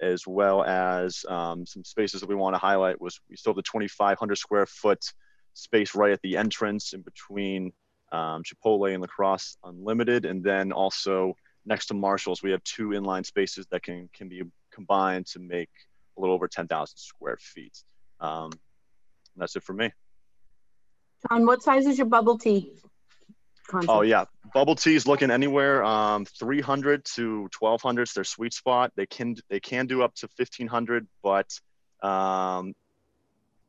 [0.00, 3.00] as well as um, some spaces that we want to highlight.
[3.00, 5.12] Was we still have the 2,500 square foot
[5.56, 7.72] space right at the entrance in between
[8.12, 13.26] um, Chipotle and Lacrosse Unlimited, and then also next to Marshalls, we have two inline
[13.26, 14.42] spaces that can can be
[14.72, 15.70] combined to make
[16.16, 17.76] a little over 10,000 square feet.
[18.20, 18.50] Um,
[19.36, 19.90] that's it for me.
[21.28, 22.72] John, what size is your bubble tea?
[23.66, 23.90] Concept?
[23.90, 28.92] Oh yeah, bubble tea is looking anywhere um, 300 to 1200 is their sweet spot.
[28.96, 31.50] They can they can do up to 1500, but
[32.02, 32.74] um,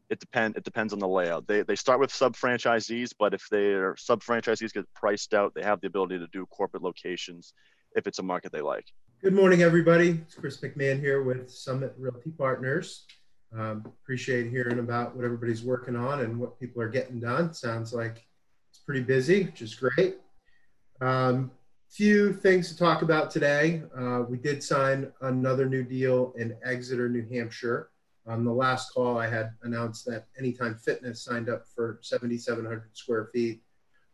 [0.10, 1.48] it depend it depends on the layout.
[1.48, 5.64] They they start with sub franchisees, but if their sub franchisees get priced out, they
[5.64, 7.54] have the ability to do corporate locations
[7.96, 8.86] if it's a market they like.
[9.22, 10.10] Good morning, everybody.
[10.10, 13.06] It's Chris McMahon here with Summit Realty Partners.
[13.58, 17.54] Um, appreciate hearing about what everybody's working on and what people are getting done.
[17.54, 18.26] Sounds like
[18.70, 20.18] it's pretty busy, which is great.
[21.02, 21.52] Um,
[21.90, 23.82] few things to talk about today.
[23.98, 27.90] Uh, we did sign another new deal in Exeter, New Hampshire.
[28.28, 33.30] On the last call, I had announced that Anytime Fitness signed up for 7,700 square
[33.34, 33.62] feet,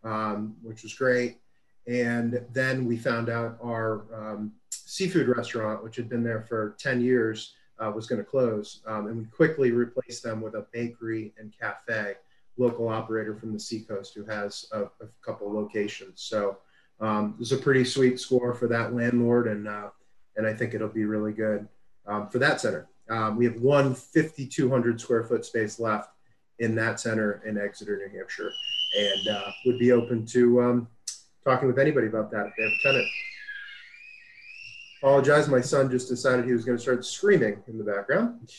[0.03, 1.39] um, which was great.
[1.87, 7.01] And then we found out our um, seafood restaurant, which had been there for 10
[7.01, 8.81] years, uh, was going to close.
[8.85, 12.15] Um, and we quickly replaced them with a bakery and cafe,
[12.57, 16.21] local operator from the seacoast who has a, a couple locations.
[16.21, 16.59] So
[16.99, 19.89] um, this is a pretty sweet score for that landlord, and uh,
[20.37, 21.67] and I think it'll be really good
[22.05, 22.87] um, for that center.
[23.09, 26.09] Um, we have one 5,200 square foot space left
[26.59, 28.51] in that center in Exeter, New Hampshire,
[28.97, 30.87] and uh, would be open to um,
[31.43, 33.07] talking with anybody about that if they have a tenant.
[35.01, 38.49] Apologize, my son just decided he was going to start screaming in the background.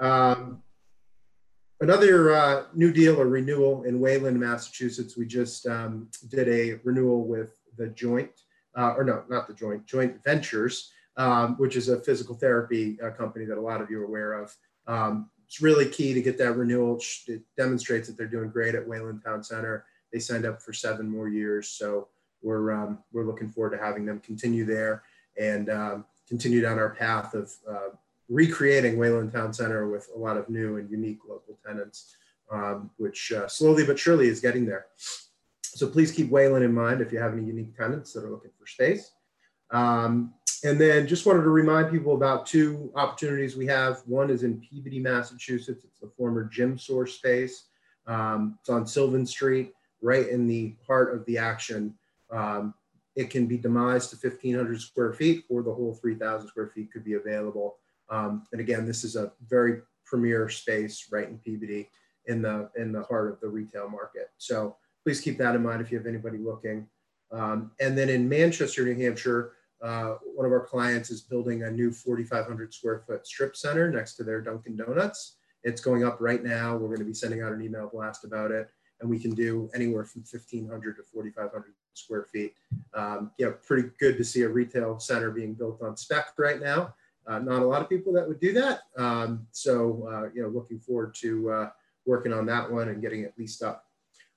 [0.00, 0.62] Um,
[1.80, 5.16] another uh, new deal or renewal in Wayland, Massachusetts.
[5.16, 8.30] We just um, did a renewal with the Joint,
[8.76, 13.10] uh, or no, not the Joint, Joint Ventures, um, which is a physical therapy uh,
[13.10, 14.54] company that a lot of you are aware of.
[14.86, 16.98] Um, it's really key to get that renewal.
[17.26, 19.84] It demonstrates that they're doing great at Wayland Town Center.
[20.12, 22.08] They signed up for seven more years, so
[22.42, 25.02] we're um, we're looking forward to having them continue there
[25.38, 27.88] and um, continue down our path of uh,
[28.28, 32.16] recreating Wayland Town Center with a lot of new and unique local tenants,
[32.50, 34.86] um, which uh, slowly but surely is getting there.
[35.60, 38.50] So please keep Wayland in mind if you have any unique tenants that are looking
[38.58, 39.12] for space.
[39.70, 44.02] Um, and then just wanted to remind people about two opportunities we have.
[44.06, 45.84] One is in Peabody, Massachusetts.
[45.84, 47.64] It's the former Gym Source space.
[48.06, 51.94] Um, it's on Sylvan Street, right in the heart of the action.
[52.30, 52.74] Um,
[53.16, 57.04] it can be demised to 1,500 square feet or the whole 3,000 square feet could
[57.04, 57.76] be available.
[58.08, 61.90] Um, and again, this is a very premier space right in Peabody
[62.26, 64.30] in the, in the heart of the retail market.
[64.38, 66.86] So please keep that in mind if you have anybody looking.
[67.32, 71.70] Um, and then in Manchester, New Hampshire, uh, one of our clients is building a
[71.70, 75.36] new 4,500 square foot strip center next to their Dunkin' Donuts.
[75.64, 76.76] It's going up right now.
[76.76, 78.68] We're going to be sending out an email blast about it,
[79.00, 82.54] and we can do anywhere from 1,500 to 4,500 square feet.
[82.94, 83.32] Um,
[83.66, 86.94] pretty good to see a retail center being built on spec right now.
[87.26, 88.80] Uh, not a lot of people that would do that.
[88.96, 91.70] Um, so, uh, you know, looking forward to uh,
[92.04, 93.86] working on that one and getting it leased up.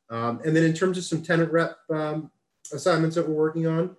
[0.10, 2.29] Um, and then in terms of some tenant rep um,
[2.71, 3.95] assignments that we're working on,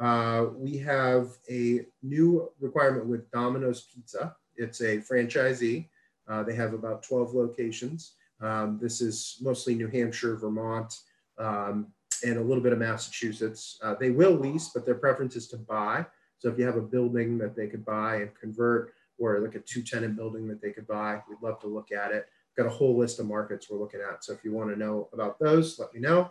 [0.00, 4.36] uh, we have a new requirement with Domino's Pizza.
[4.56, 5.88] It's a franchisee.
[6.28, 8.14] Uh, they have about 12 locations.
[8.40, 10.94] Um, this is mostly New Hampshire, Vermont,
[11.38, 11.88] um,
[12.24, 13.78] and a little bit of Massachusetts.
[13.82, 16.06] Uh, they will lease, but their preference is to buy.
[16.38, 19.60] So if you have a building that they could buy and convert, or like a
[19.60, 22.28] two tenant building that they could buy, we'd love to look at it.
[22.56, 24.22] Got a whole list of markets we're looking at.
[24.22, 26.30] So if you want to know about those, let me know.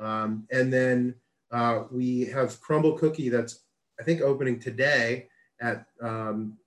[0.00, 1.14] Um, and then
[1.54, 3.60] uh, we have Crumbl Cookie that's,
[4.00, 5.28] I think, opening today
[5.60, 6.58] at um,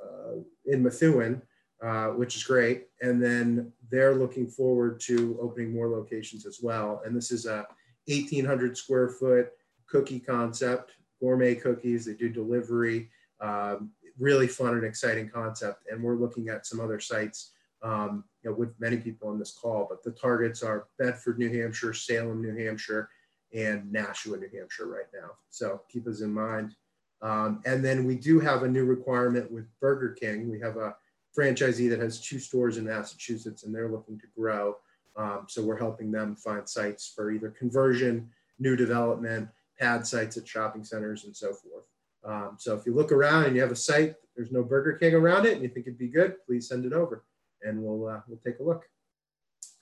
[0.00, 1.42] uh, in Methuen,
[1.82, 2.86] uh, which is great.
[3.02, 7.02] And then they're looking forward to opening more locations as well.
[7.04, 7.66] And this is a
[8.06, 9.48] 1,800 square foot
[9.88, 12.04] cookie concept, gourmet cookies.
[12.04, 13.10] They do delivery.
[13.40, 15.88] Um, really fun and exciting concept.
[15.90, 17.50] And we're looking at some other sites
[17.82, 21.52] um, you know, with many people on this call, but the targets are Bedford, New
[21.52, 23.10] Hampshire, Salem, New Hampshire,
[23.56, 25.30] and Nashua, New Hampshire right now.
[25.50, 26.74] So keep us in mind.
[27.22, 30.50] Um, and then we do have a new requirement with Burger King.
[30.50, 30.94] We have a
[31.36, 34.76] franchisee that has two stores in Massachusetts and they're looking to grow.
[35.16, 40.46] Um, so we're helping them find sites for either conversion, new development, pad sites at
[40.46, 41.84] shopping centers, and so forth.
[42.24, 45.14] Um, so if you look around and you have a site, there's no Burger King
[45.14, 47.24] around it, and you think it'd be good, please send it over,
[47.62, 48.84] and we'll uh, we'll take a look.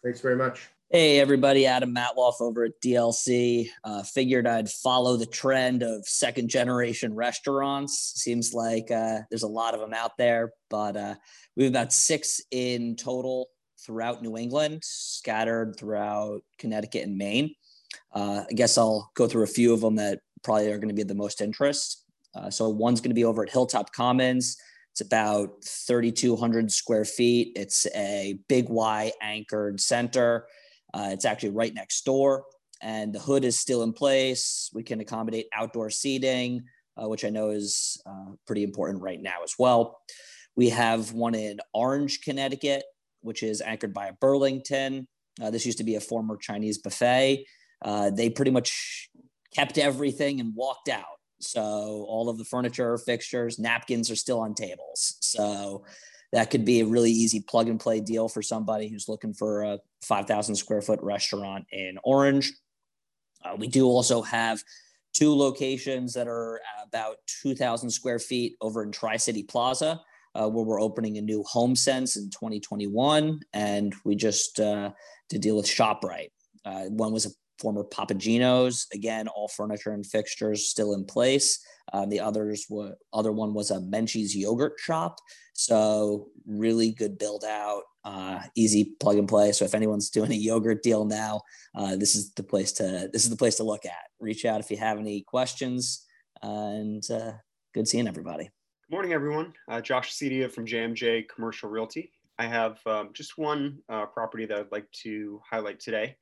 [0.04, 0.68] Thanks very much.
[0.94, 3.66] Hey, everybody, Adam Matloff over at DLC.
[3.82, 8.12] Uh, figured I'd follow the trend of second generation restaurants.
[8.14, 11.16] Seems like uh, there's a lot of them out there, but uh,
[11.56, 13.48] we have about six in total
[13.84, 17.56] throughout New England, scattered throughout Connecticut and Maine.
[18.12, 20.94] Uh, I guess I'll go through a few of them that probably are going to
[20.94, 22.04] be the most interest.
[22.36, 24.56] Uh, so one's going to be over at Hilltop Commons.
[24.92, 27.50] It's about 3,200 square feet.
[27.56, 30.46] It's a big Y anchored center.
[30.94, 32.44] Uh, it's actually right next door,
[32.80, 34.70] and the hood is still in place.
[34.72, 36.62] We can accommodate outdoor seating,
[36.96, 39.98] uh, which I know is uh, pretty important right now as well.
[40.54, 42.84] We have one in Orange, Connecticut,
[43.22, 45.08] which is anchored by a Burlington.
[45.42, 47.44] Uh, this used to be a former Chinese buffet.
[47.84, 49.08] Uh, they pretty much
[49.52, 51.04] kept everything and walked out.
[51.40, 55.16] So all of the furniture, fixtures, napkins are still on tables.
[55.20, 55.84] So
[56.34, 59.62] that could be a really easy plug and play deal for somebody who's looking for
[59.62, 62.52] a 5,000 square foot restaurant in Orange.
[63.44, 64.60] Uh, we do also have
[65.12, 70.00] two locations that are about 2,000 square feet over in Tri City Plaza,
[70.34, 73.38] uh, where we're opening a new HomeSense in 2021.
[73.52, 74.90] And we just uh,
[75.28, 76.32] deal with ShopRite.
[76.64, 78.86] Uh, one was a former Papa Gino's.
[78.92, 81.64] Again, all furniture and fixtures still in place.
[81.92, 85.18] Um, the others were other one was a Menchie's yogurt shop.
[85.52, 89.52] So really good build out, uh, easy plug and play.
[89.52, 91.42] So if anyone's doing a yogurt deal now,
[91.74, 94.10] uh, this is the place to this is the place to look at.
[94.18, 96.06] Reach out if you have any questions,
[96.42, 97.32] and uh,
[97.72, 98.44] good seeing everybody.
[98.44, 99.54] Good morning, everyone.
[99.68, 102.10] Uh, Josh Cedia from JMJ Commercial Realty.
[102.38, 106.16] I have um, just one uh, property that I'd like to highlight today.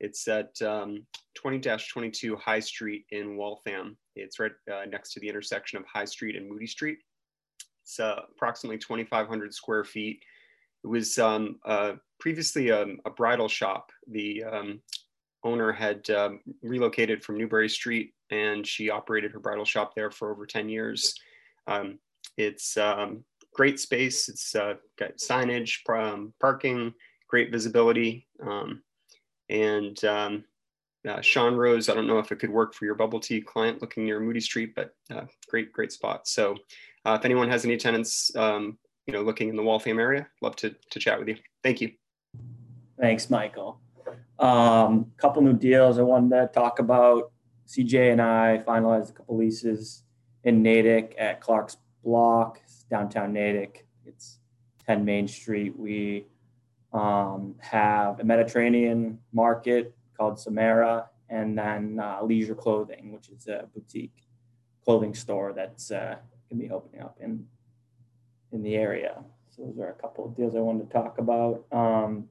[0.00, 1.06] It's at um,
[1.44, 3.96] 20-22 High Street in Waltham.
[4.16, 6.98] It's right uh, next to the intersection of High Street and Moody Street.
[7.82, 10.22] It's uh, approximately 2,500 square feet.
[10.84, 13.90] It was um, uh, previously um, a bridal shop.
[14.08, 14.80] The um,
[15.42, 20.30] owner had um, relocated from Newbury Street and she operated her bridal shop there for
[20.30, 21.14] over 10 years.
[21.66, 21.98] Um,
[22.36, 22.76] it's
[23.54, 24.28] great space.
[24.28, 25.78] It's uh, got signage,
[26.40, 26.94] parking,
[27.28, 28.26] great visibility.
[28.40, 28.82] Um,
[29.50, 30.44] and um,
[31.08, 33.80] uh, Sean Rose, I don't know if it could work for your bubble tea client
[33.80, 36.28] looking near Moody Street, but uh, great, great spot.
[36.28, 36.56] So
[37.04, 40.56] uh, if anyone has any tenants, um, you know, looking in the Waltham area, love
[40.56, 41.36] to, to chat with you.
[41.62, 41.92] Thank you.
[43.00, 43.80] Thanks, Michael.
[44.38, 47.32] Um, couple new deals I wanted to talk about.
[47.66, 50.02] CJ and I finalized a couple leases
[50.44, 53.86] in Natick at Clark's Block, downtown Natick.
[54.06, 54.38] It's
[54.86, 55.78] 10 Main Street.
[55.78, 56.26] We
[56.92, 63.68] um, have a Mediterranean market called Samara, and then uh, Leisure Clothing, which is a
[63.74, 64.24] boutique
[64.84, 66.16] clothing store that's uh,
[66.48, 67.46] going to be opening up in
[68.52, 69.22] in the area.
[69.50, 71.64] So those are a couple of deals I wanted to talk about.
[71.70, 72.28] Um,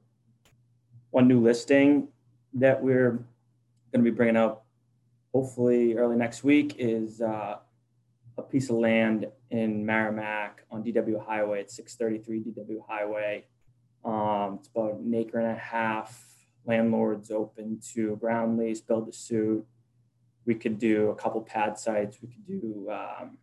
[1.10, 2.08] one new listing
[2.54, 3.10] that we're
[3.92, 4.66] going to be bringing up
[5.32, 7.58] hopefully early next week is uh,
[8.36, 11.60] a piece of land in Merrimack on DW Highway.
[11.60, 13.44] It's 633 DW Highway.
[14.08, 16.24] Um, it's about an acre and a half.
[16.64, 19.64] Landlords open to ground lease, build a suit.
[20.46, 22.18] We could do a couple pad sites.
[22.22, 23.38] We could do um,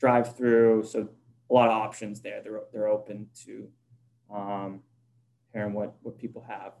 [0.00, 0.84] drive through.
[0.84, 1.08] So
[1.50, 2.40] a lot of options there.
[2.42, 3.68] They're, they're open to
[4.34, 4.80] um,
[5.52, 6.72] hearing what, what people have.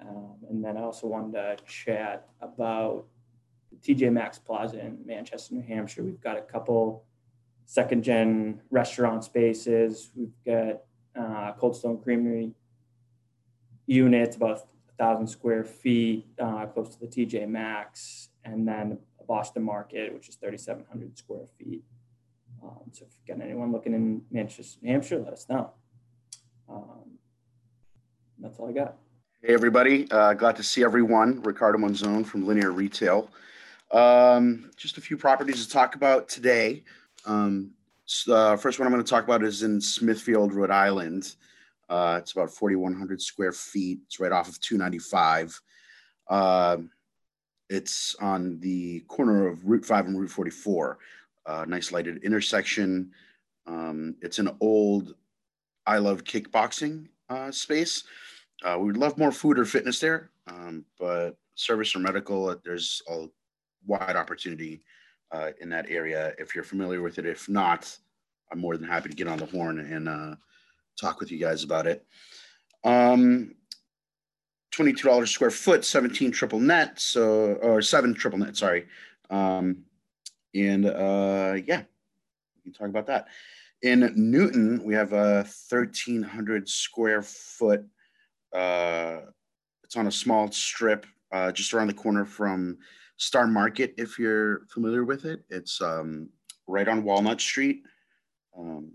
[0.00, 3.06] Um, and then I also wanted to chat about
[3.82, 6.02] TJ Maxx Plaza in Manchester, New Hampshire.
[6.02, 7.04] We've got a couple
[7.66, 10.10] second gen restaurant spaces.
[10.16, 10.80] We've got
[11.18, 12.52] uh, Cold Stone Creamery
[13.86, 19.62] units, about a thousand square feet, uh, close to the TJ Maxx, and then Boston
[19.62, 21.82] Market, which is 3,700 square feet.
[22.62, 25.70] Um, so if you've got anyone looking in Manchester, New Hampshire, let us know.
[26.68, 27.18] Um,
[28.38, 28.96] that's all I got.
[29.42, 30.08] Hey, everybody.
[30.10, 31.42] Uh, glad to see everyone.
[31.42, 33.28] Ricardo Monzone from Linear Retail.
[33.90, 36.84] Um, just a few properties to talk about today.
[37.24, 37.72] Um,
[38.28, 41.34] uh, first one I'm going to talk about is in Smithfield, Rhode Island.
[41.88, 44.00] Uh, it's about 4,100 square feet.
[44.06, 45.60] It's right off of 295.
[46.28, 46.76] Uh,
[47.68, 50.98] it's on the corner of Route 5 and Route 44.
[51.44, 53.10] Uh, nice lighted intersection.
[53.66, 55.14] Um, it's an old
[55.86, 58.04] I Love Kickboxing uh, space.
[58.78, 63.26] We would love more food or fitness there, um, but service or medical, there's a
[63.86, 64.82] wide opportunity
[65.32, 66.34] uh, in that area.
[66.38, 67.96] If you're familiar with it, if not,
[68.52, 70.34] I'm more than happy to get on the horn and uh,
[71.00, 72.04] talk with you guys about it.
[72.84, 73.54] Um,
[74.74, 78.86] $22 square foot, 17 triple net, so or seven triple net, sorry.
[79.30, 79.84] Um,
[80.54, 81.82] and uh, yeah,
[82.56, 83.28] we can talk about that.
[83.82, 87.84] In Newton, we have a 1,300 square foot.
[88.54, 89.20] Uh,
[89.82, 92.78] it's on a small strip uh, just around the corner from
[93.16, 95.42] Star Market, if you're familiar with it.
[95.48, 96.28] It's um,
[96.66, 97.82] right on Walnut Street,
[98.56, 98.92] um,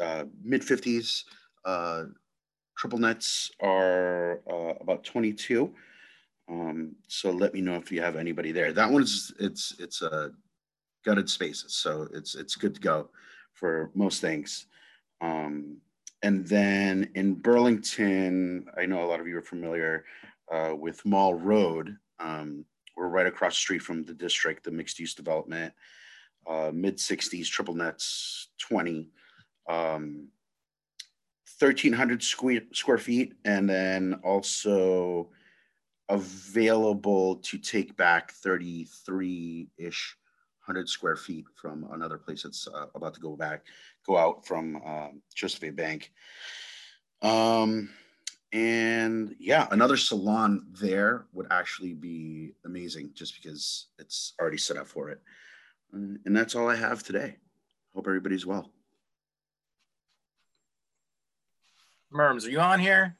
[0.00, 1.24] uh, mid 50s.
[1.64, 2.04] Uh,
[2.76, 5.72] triple nets are uh, about 22.
[6.48, 8.72] Um, so let me know if you have anybody there.
[8.72, 10.30] That one's it's it's a
[11.04, 13.10] gutted spaces, so it's it's good to go
[13.52, 14.66] for most things.
[15.20, 15.78] Um,
[16.22, 20.04] and then in Burlington, I know a lot of you are familiar
[20.50, 21.96] uh, with Mall Road.
[22.18, 22.64] Um,
[22.96, 25.72] we're right across the street from the district, the mixed use development,
[26.48, 29.10] uh, mid 60s, triple nets 20,
[29.68, 30.28] um,
[31.58, 35.30] 1,300 square, square feet, and then also
[36.08, 40.16] available to take back 33 ish
[40.66, 43.64] 100 square feet from another place that's uh, about to go back,
[44.06, 46.12] go out from um, Chesapeake Bank.
[47.22, 47.90] Um,
[48.52, 54.86] and yeah, another salon there would actually be amazing just because it's already set up
[54.86, 55.20] for it.
[55.92, 57.36] Uh, and that's all I have today.
[57.94, 58.70] Hope everybody's well.
[62.10, 63.16] Merms, are you on here?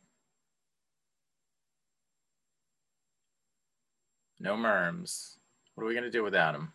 [4.41, 5.39] No Merms.
[5.75, 6.73] What are we going to do without him?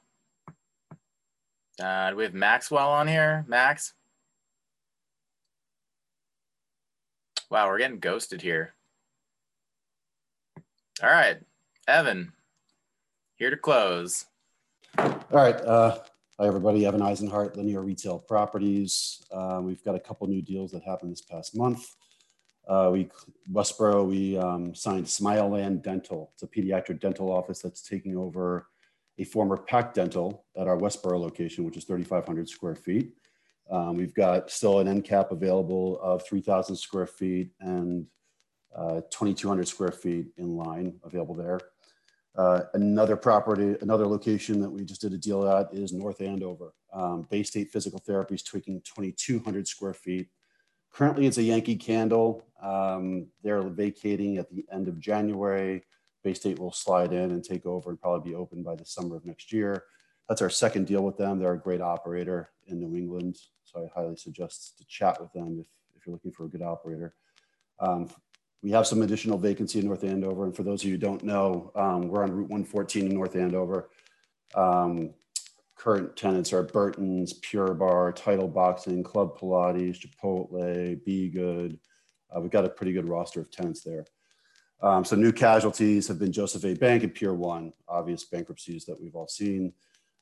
[1.82, 3.46] Uh, do we have Maxwell on here?
[3.48, 3.94] Max?
[7.50, 8.74] Wow, we're getting ghosted here.
[11.02, 11.38] All right,
[11.88, 12.34] Evan,
[13.36, 14.26] here to close.
[14.98, 15.56] All right.
[15.56, 15.98] Uh,
[16.40, 16.86] hi, everybody.
[16.86, 19.26] Evan Eisenhart, Linear Retail Properties.
[19.32, 21.96] Uh, we've got a couple new deals that happened this past month.
[22.68, 23.10] Uh, we
[23.52, 26.32] Westboro, we um, signed Smileland Dental.
[26.34, 28.68] It's a pediatric dental office that's taking over
[29.18, 33.14] a former Pac Dental at our Westboro location, which is 3,500 square feet.
[33.72, 38.06] Um, we've got still an end cap available of 3,000 square feet and
[38.76, 41.60] uh, 2,200 square feet in line available there.
[42.36, 46.74] Uh, another property, another location that we just did a deal at is North Andover.
[46.92, 50.30] Um, Bay State Physical Therapy is tweaking 2,200 square feet.
[50.92, 52.44] Currently, it's a Yankee Candle.
[52.62, 55.84] Um, they're vacating at the end of January.
[56.24, 59.16] Bay State will slide in and take over and probably be open by the summer
[59.16, 59.84] of next year.
[60.28, 61.38] That's our second deal with them.
[61.38, 65.60] They're a great operator in New England, so I highly suggest to chat with them
[65.60, 67.14] if, if you're looking for a good operator.
[67.80, 68.10] Um,
[68.64, 70.46] we have some additional vacancy in North Andover.
[70.46, 73.36] And for those of you who don't know, um, we're on Route 114 in North
[73.36, 73.90] Andover.
[74.56, 75.14] Um,
[75.76, 81.78] current tenants are Burton's, Pure Barre, Title Boxing, Club Pilates, Chipotle, Be Good.
[82.34, 84.06] Uh, we've got a pretty good roster of tenants there.
[84.82, 86.74] Um, so new casualties have been Joseph A.
[86.74, 89.74] Bank and Pier One, obvious bankruptcies that we've all seen.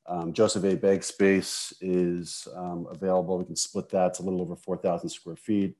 [0.07, 0.75] Um, Joseph A.
[0.75, 3.37] Bank space is um, available.
[3.37, 4.07] We can split that.
[4.07, 5.75] It's a little over 4,000 square feet.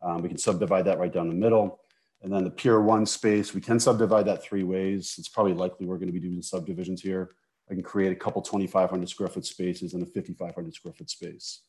[0.00, 1.80] Um, we can subdivide that right down the middle.
[2.22, 5.14] And then the Pier 1 space, we can subdivide that three ways.
[5.18, 7.30] It's probably likely we're going to be doing subdivisions here.
[7.70, 11.62] I can create a couple 2,500 square foot spaces and a 5,500 square foot space.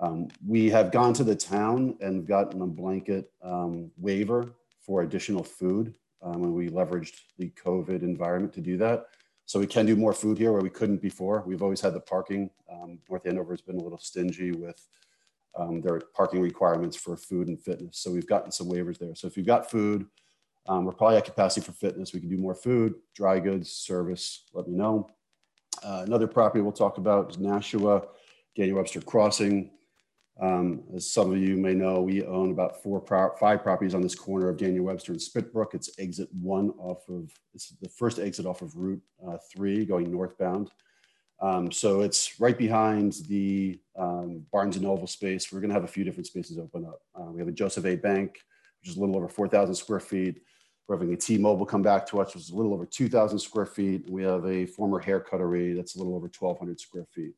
[0.00, 5.44] Um, we have gone to the town and gotten a blanket um, waiver for additional
[5.44, 5.94] food.
[6.22, 9.06] Um, and we leveraged the COVID environment to do that.
[9.46, 11.44] So we can do more food here where we couldn't before.
[11.46, 12.50] We've always had the parking.
[12.70, 14.86] Um, North Andover has been a little stingy with
[15.56, 17.98] um, there are parking requirements for food and fitness.
[17.98, 19.14] So we've gotten some waivers there.
[19.14, 20.06] So if you've got food,
[20.66, 22.12] um, we're probably at capacity for fitness.
[22.12, 25.10] We can do more food, dry goods, service, let me know.
[25.82, 28.02] Uh, another property we'll talk about is Nashua,
[28.56, 29.70] Daniel Webster Crossing.
[30.40, 34.00] Um, as some of you may know, we own about four, pro five properties on
[34.00, 35.74] this corner of Daniel Webster and Spitbrook.
[35.74, 40.10] It's exit one off of, it's the first exit off of Route uh, three going
[40.10, 40.70] northbound.
[41.44, 45.52] Um, so it's right behind the um, Barnes and Noble space.
[45.52, 47.02] We're going to have a few different spaces open up.
[47.14, 47.96] Uh, we have a Joseph A.
[47.96, 48.38] Bank,
[48.80, 50.40] which is a little over 4,000 square feet.
[50.88, 53.66] We're having a T-Mobile come back to us, which is a little over 2,000 square
[53.66, 54.08] feet.
[54.08, 57.34] We have a former hair cuttery that's a little over 1,200 square feet.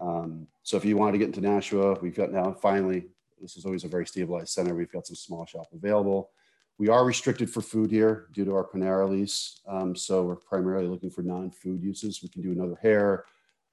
[0.00, 3.06] Um, so if you want to get into Nashua, we've got now finally,
[3.40, 4.74] this is always a very stabilized center.
[4.74, 6.30] We've got some small shop available.
[6.78, 9.60] We are restricted for food here due to our Panera lease.
[9.68, 12.22] Um, so we're primarily looking for non-food uses.
[12.24, 13.24] We can do another hair.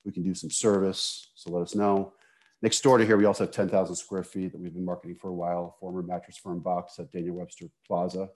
[0.06, 1.32] We can do some service.
[1.36, 2.14] So let us know.
[2.62, 5.30] Next door to here, we also have 10,000 square feet that we've been marketing for
[5.30, 8.30] a while, former mattress firm box at Daniel Webster Plaza.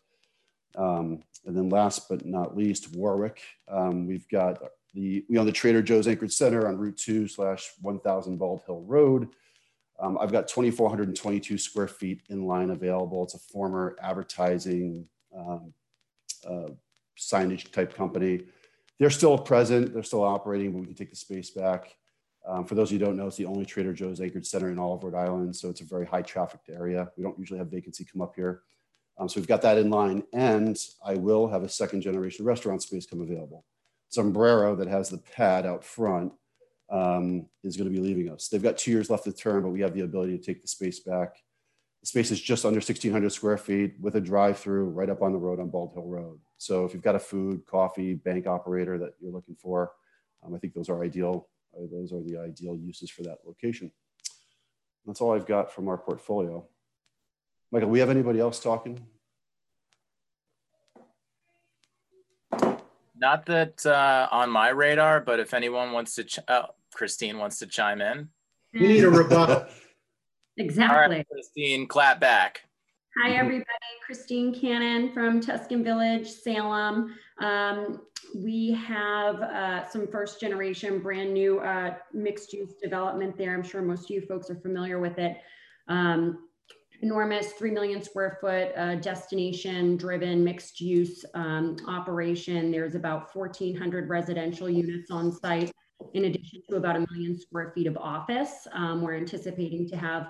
[0.76, 3.42] Um, and then last but not least, Warwick.
[3.70, 4.62] Um, we've got
[4.94, 8.82] the, we own the Trader Joe's Anchorage Center on Route 2 slash 1000 Bald Hill
[8.82, 9.30] Road.
[10.00, 13.24] Um, I've got 2,422 square feet in line available.
[13.24, 15.74] It's a former advertising um,
[16.48, 16.70] uh,
[17.18, 18.42] signage type company.
[19.00, 21.96] They're still present, they're still operating, but we can take the space back.
[22.48, 24.72] Um, for those of you who don't know, it's the only Trader Joe's Anchorage Center
[24.72, 27.12] in all of Rhode Island, so it's a very high trafficked area.
[27.18, 28.62] We don't usually have vacancy come up here.
[29.20, 32.82] Um, so we've got that in line, and I will have a second generation restaurant
[32.84, 33.66] space come available.
[34.10, 36.32] Sombrero that has the pad out front
[36.90, 38.48] um, is going to be leaving us.
[38.48, 40.68] They've got two years left of term, but we have the ability to take the
[40.68, 41.36] space back.
[42.08, 45.38] The space is just under 1,600 square feet with a drive-through right up on the
[45.38, 46.40] road on Bald Hill Road.
[46.58, 49.92] So if you've got a food, coffee, bank operator that you're looking for,
[50.42, 51.50] um, I think those are ideal.
[51.76, 53.92] Uh, those are the ideal uses for that location.
[55.06, 56.66] That's all I've got from our portfolio.
[57.74, 59.06] Michael, we have anybody else talking?
[63.18, 67.60] Not that uh, on my radar, but if anyone wants to, ch- oh, Christine wants
[67.60, 68.30] to chime in.
[68.74, 69.66] We need a rebuttal.
[70.58, 70.98] Exactly.
[70.98, 72.64] All right, Christine, clap back.
[73.24, 73.66] Hi, everybody.
[74.06, 77.16] Christine Cannon from Tuscan Village, Salem.
[77.40, 78.02] Um,
[78.36, 83.54] we have uh, some first generation, brand new uh, mixed use development there.
[83.54, 85.38] I'm sure most of you folks are familiar with it.
[85.88, 86.48] Um,
[87.02, 92.72] enormous 3 million square foot uh, destination driven mixed use um, operation.
[92.72, 95.72] There's about 1,400 residential units on site,
[96.14, 98.68] in addition to about a million square feet of office.
[98.74, 100.28] Um, we're anticipating to have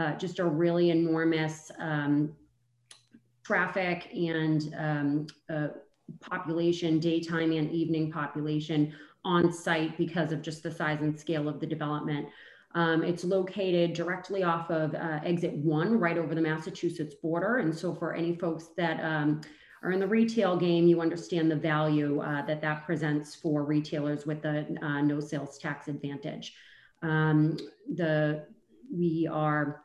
[0.00, 2.32] uh, just a really enormous um,
[3.44, 5.68] traffic and um, uh,
[6.20, 8.94] population, daytime and evening population
[9.24, 12.26] on site because of just the size and scale of the development.
[12.74, 17.58] Um, it's located directly off of uh, exit one, right over the Massachusetts border.
[17.58, 19.42] And so for any folks that um,
[19.82, 24.24] are in the retail game, you understand the value uh, that that presents for retailers
[24.24, 26.54] with the uh, no sales tax advantage.
[27.02, 27.58] Um,
[27.94, 28.46] the
[28.92, 29.82] we are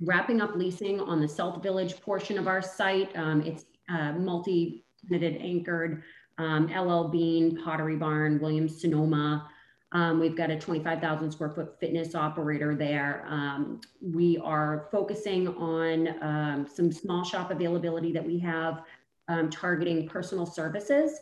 [0.00, 3.14] wrapping up leasing on the South Village portion of our site.
[3.16, 6.02] Um, it's uh, multi-tenanted anchored
[6.38, 9.48] um, LL Bean, Pottery Barn, Williams Sonoma.
[9.92, 13.24] Um, we've got a 25,000 square foot fitness operator there.
[13.26, 18.82] Um, we are focusing on um, some small shop availability that we have
[19.28, 21.18] um, targeting personal services.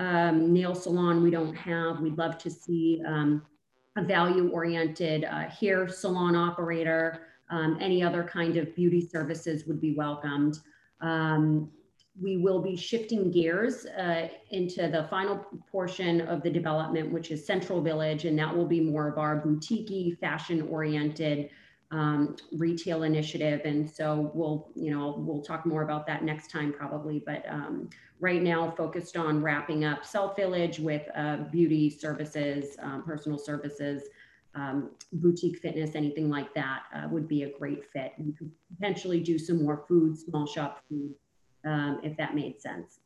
[0.00, 2.00] Nail salon we don't have.
[2.00, 3.02] We'd love to see
[3.98, 7.27] a value oriented uh, hair salon operator.
[7.80, 10.58] Any other kind of beauty services would be welcomed.
[11.00, 11.70] Um,
[12.20, 17.46] we will be shifting gears uh, into the final portion of the development, which is
[17.46, 21.50] Central Village, and that will be more of our boutique fashion oriented
[21.90, 23.62] um, retail initiative.
[23.64, 27.88] And so we'll, you know, we'll talk more about that next time probably, but um,
[28.20, 34.02] right now focused on wrapping up South Village with uh, beauty services, um, personal services,
[34.54, 38.12] um, boutique fitness, anything like that uh, would be a great fit.
[38.18, 41.14] We could potentially do some more food, small shop food
[41.64, 43.00] um, if that made sense.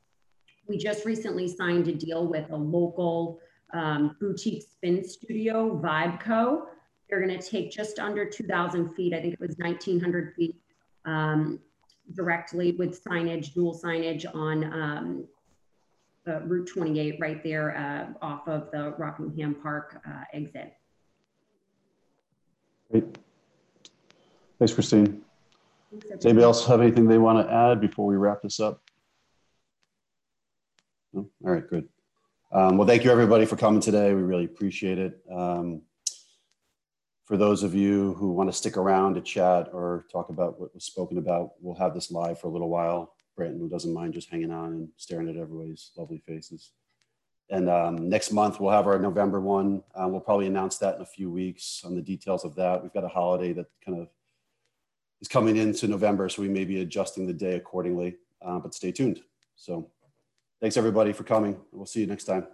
[0.69, 3.41] We just recently signed a deal with a local
[3.73, 6.69] um, boutique spin studio, Vibe Co.
[7.09, 9.13] They're going to take just under 2,000 feet.
[9.13, 10.57] I think it was 1,900 feet
[11.05, 11.59] um,
[12.15, 15.25] directly with signage, dual signage on um,
[16.29, 20.75] uh, Route 28 right there uh, off of the Rockingham Park uh, exit.
[22.93, 23.05] Great.
[24.59, 25.23] Thanks, Christine.
[26.11, 28.83] Does anybody else have anything they want to add before we wrap this up?
[31.15, 31.27] No?
[31.45, 31.89] All right, good.
[32.53, 34.13] Um, well, thank you everybody for coming today.
[34.13, 35.19] We really appreciate it.
[35.35, 35.81] Um,
[37.25, 40.75] for those of you who want to stick around to chat or talk about what
[40.75, 43.15] was spoken about, we'll have this live for a little while.
[43.37, 46.73] Brandon who doesn't mind just hanging on and staring at everybody's lovely faces.
[47.51, 49.83] And um, next month, we'll have our November one.
[49.95, 52.83] Uh, we'll probably announce that in a few weeks on the details of that.
[52.83, 54.09] We've got a holiday that kind of
[55.21, 58.91] is coming into November, so we may be adjusting the day accordingly, uh, but stay
[58.91, 59.23] tuned.
[59.57, 59.91] So
[60.61, 61.61] thanks everybody for coming.
[61.73, 62.47] We'll see you next time.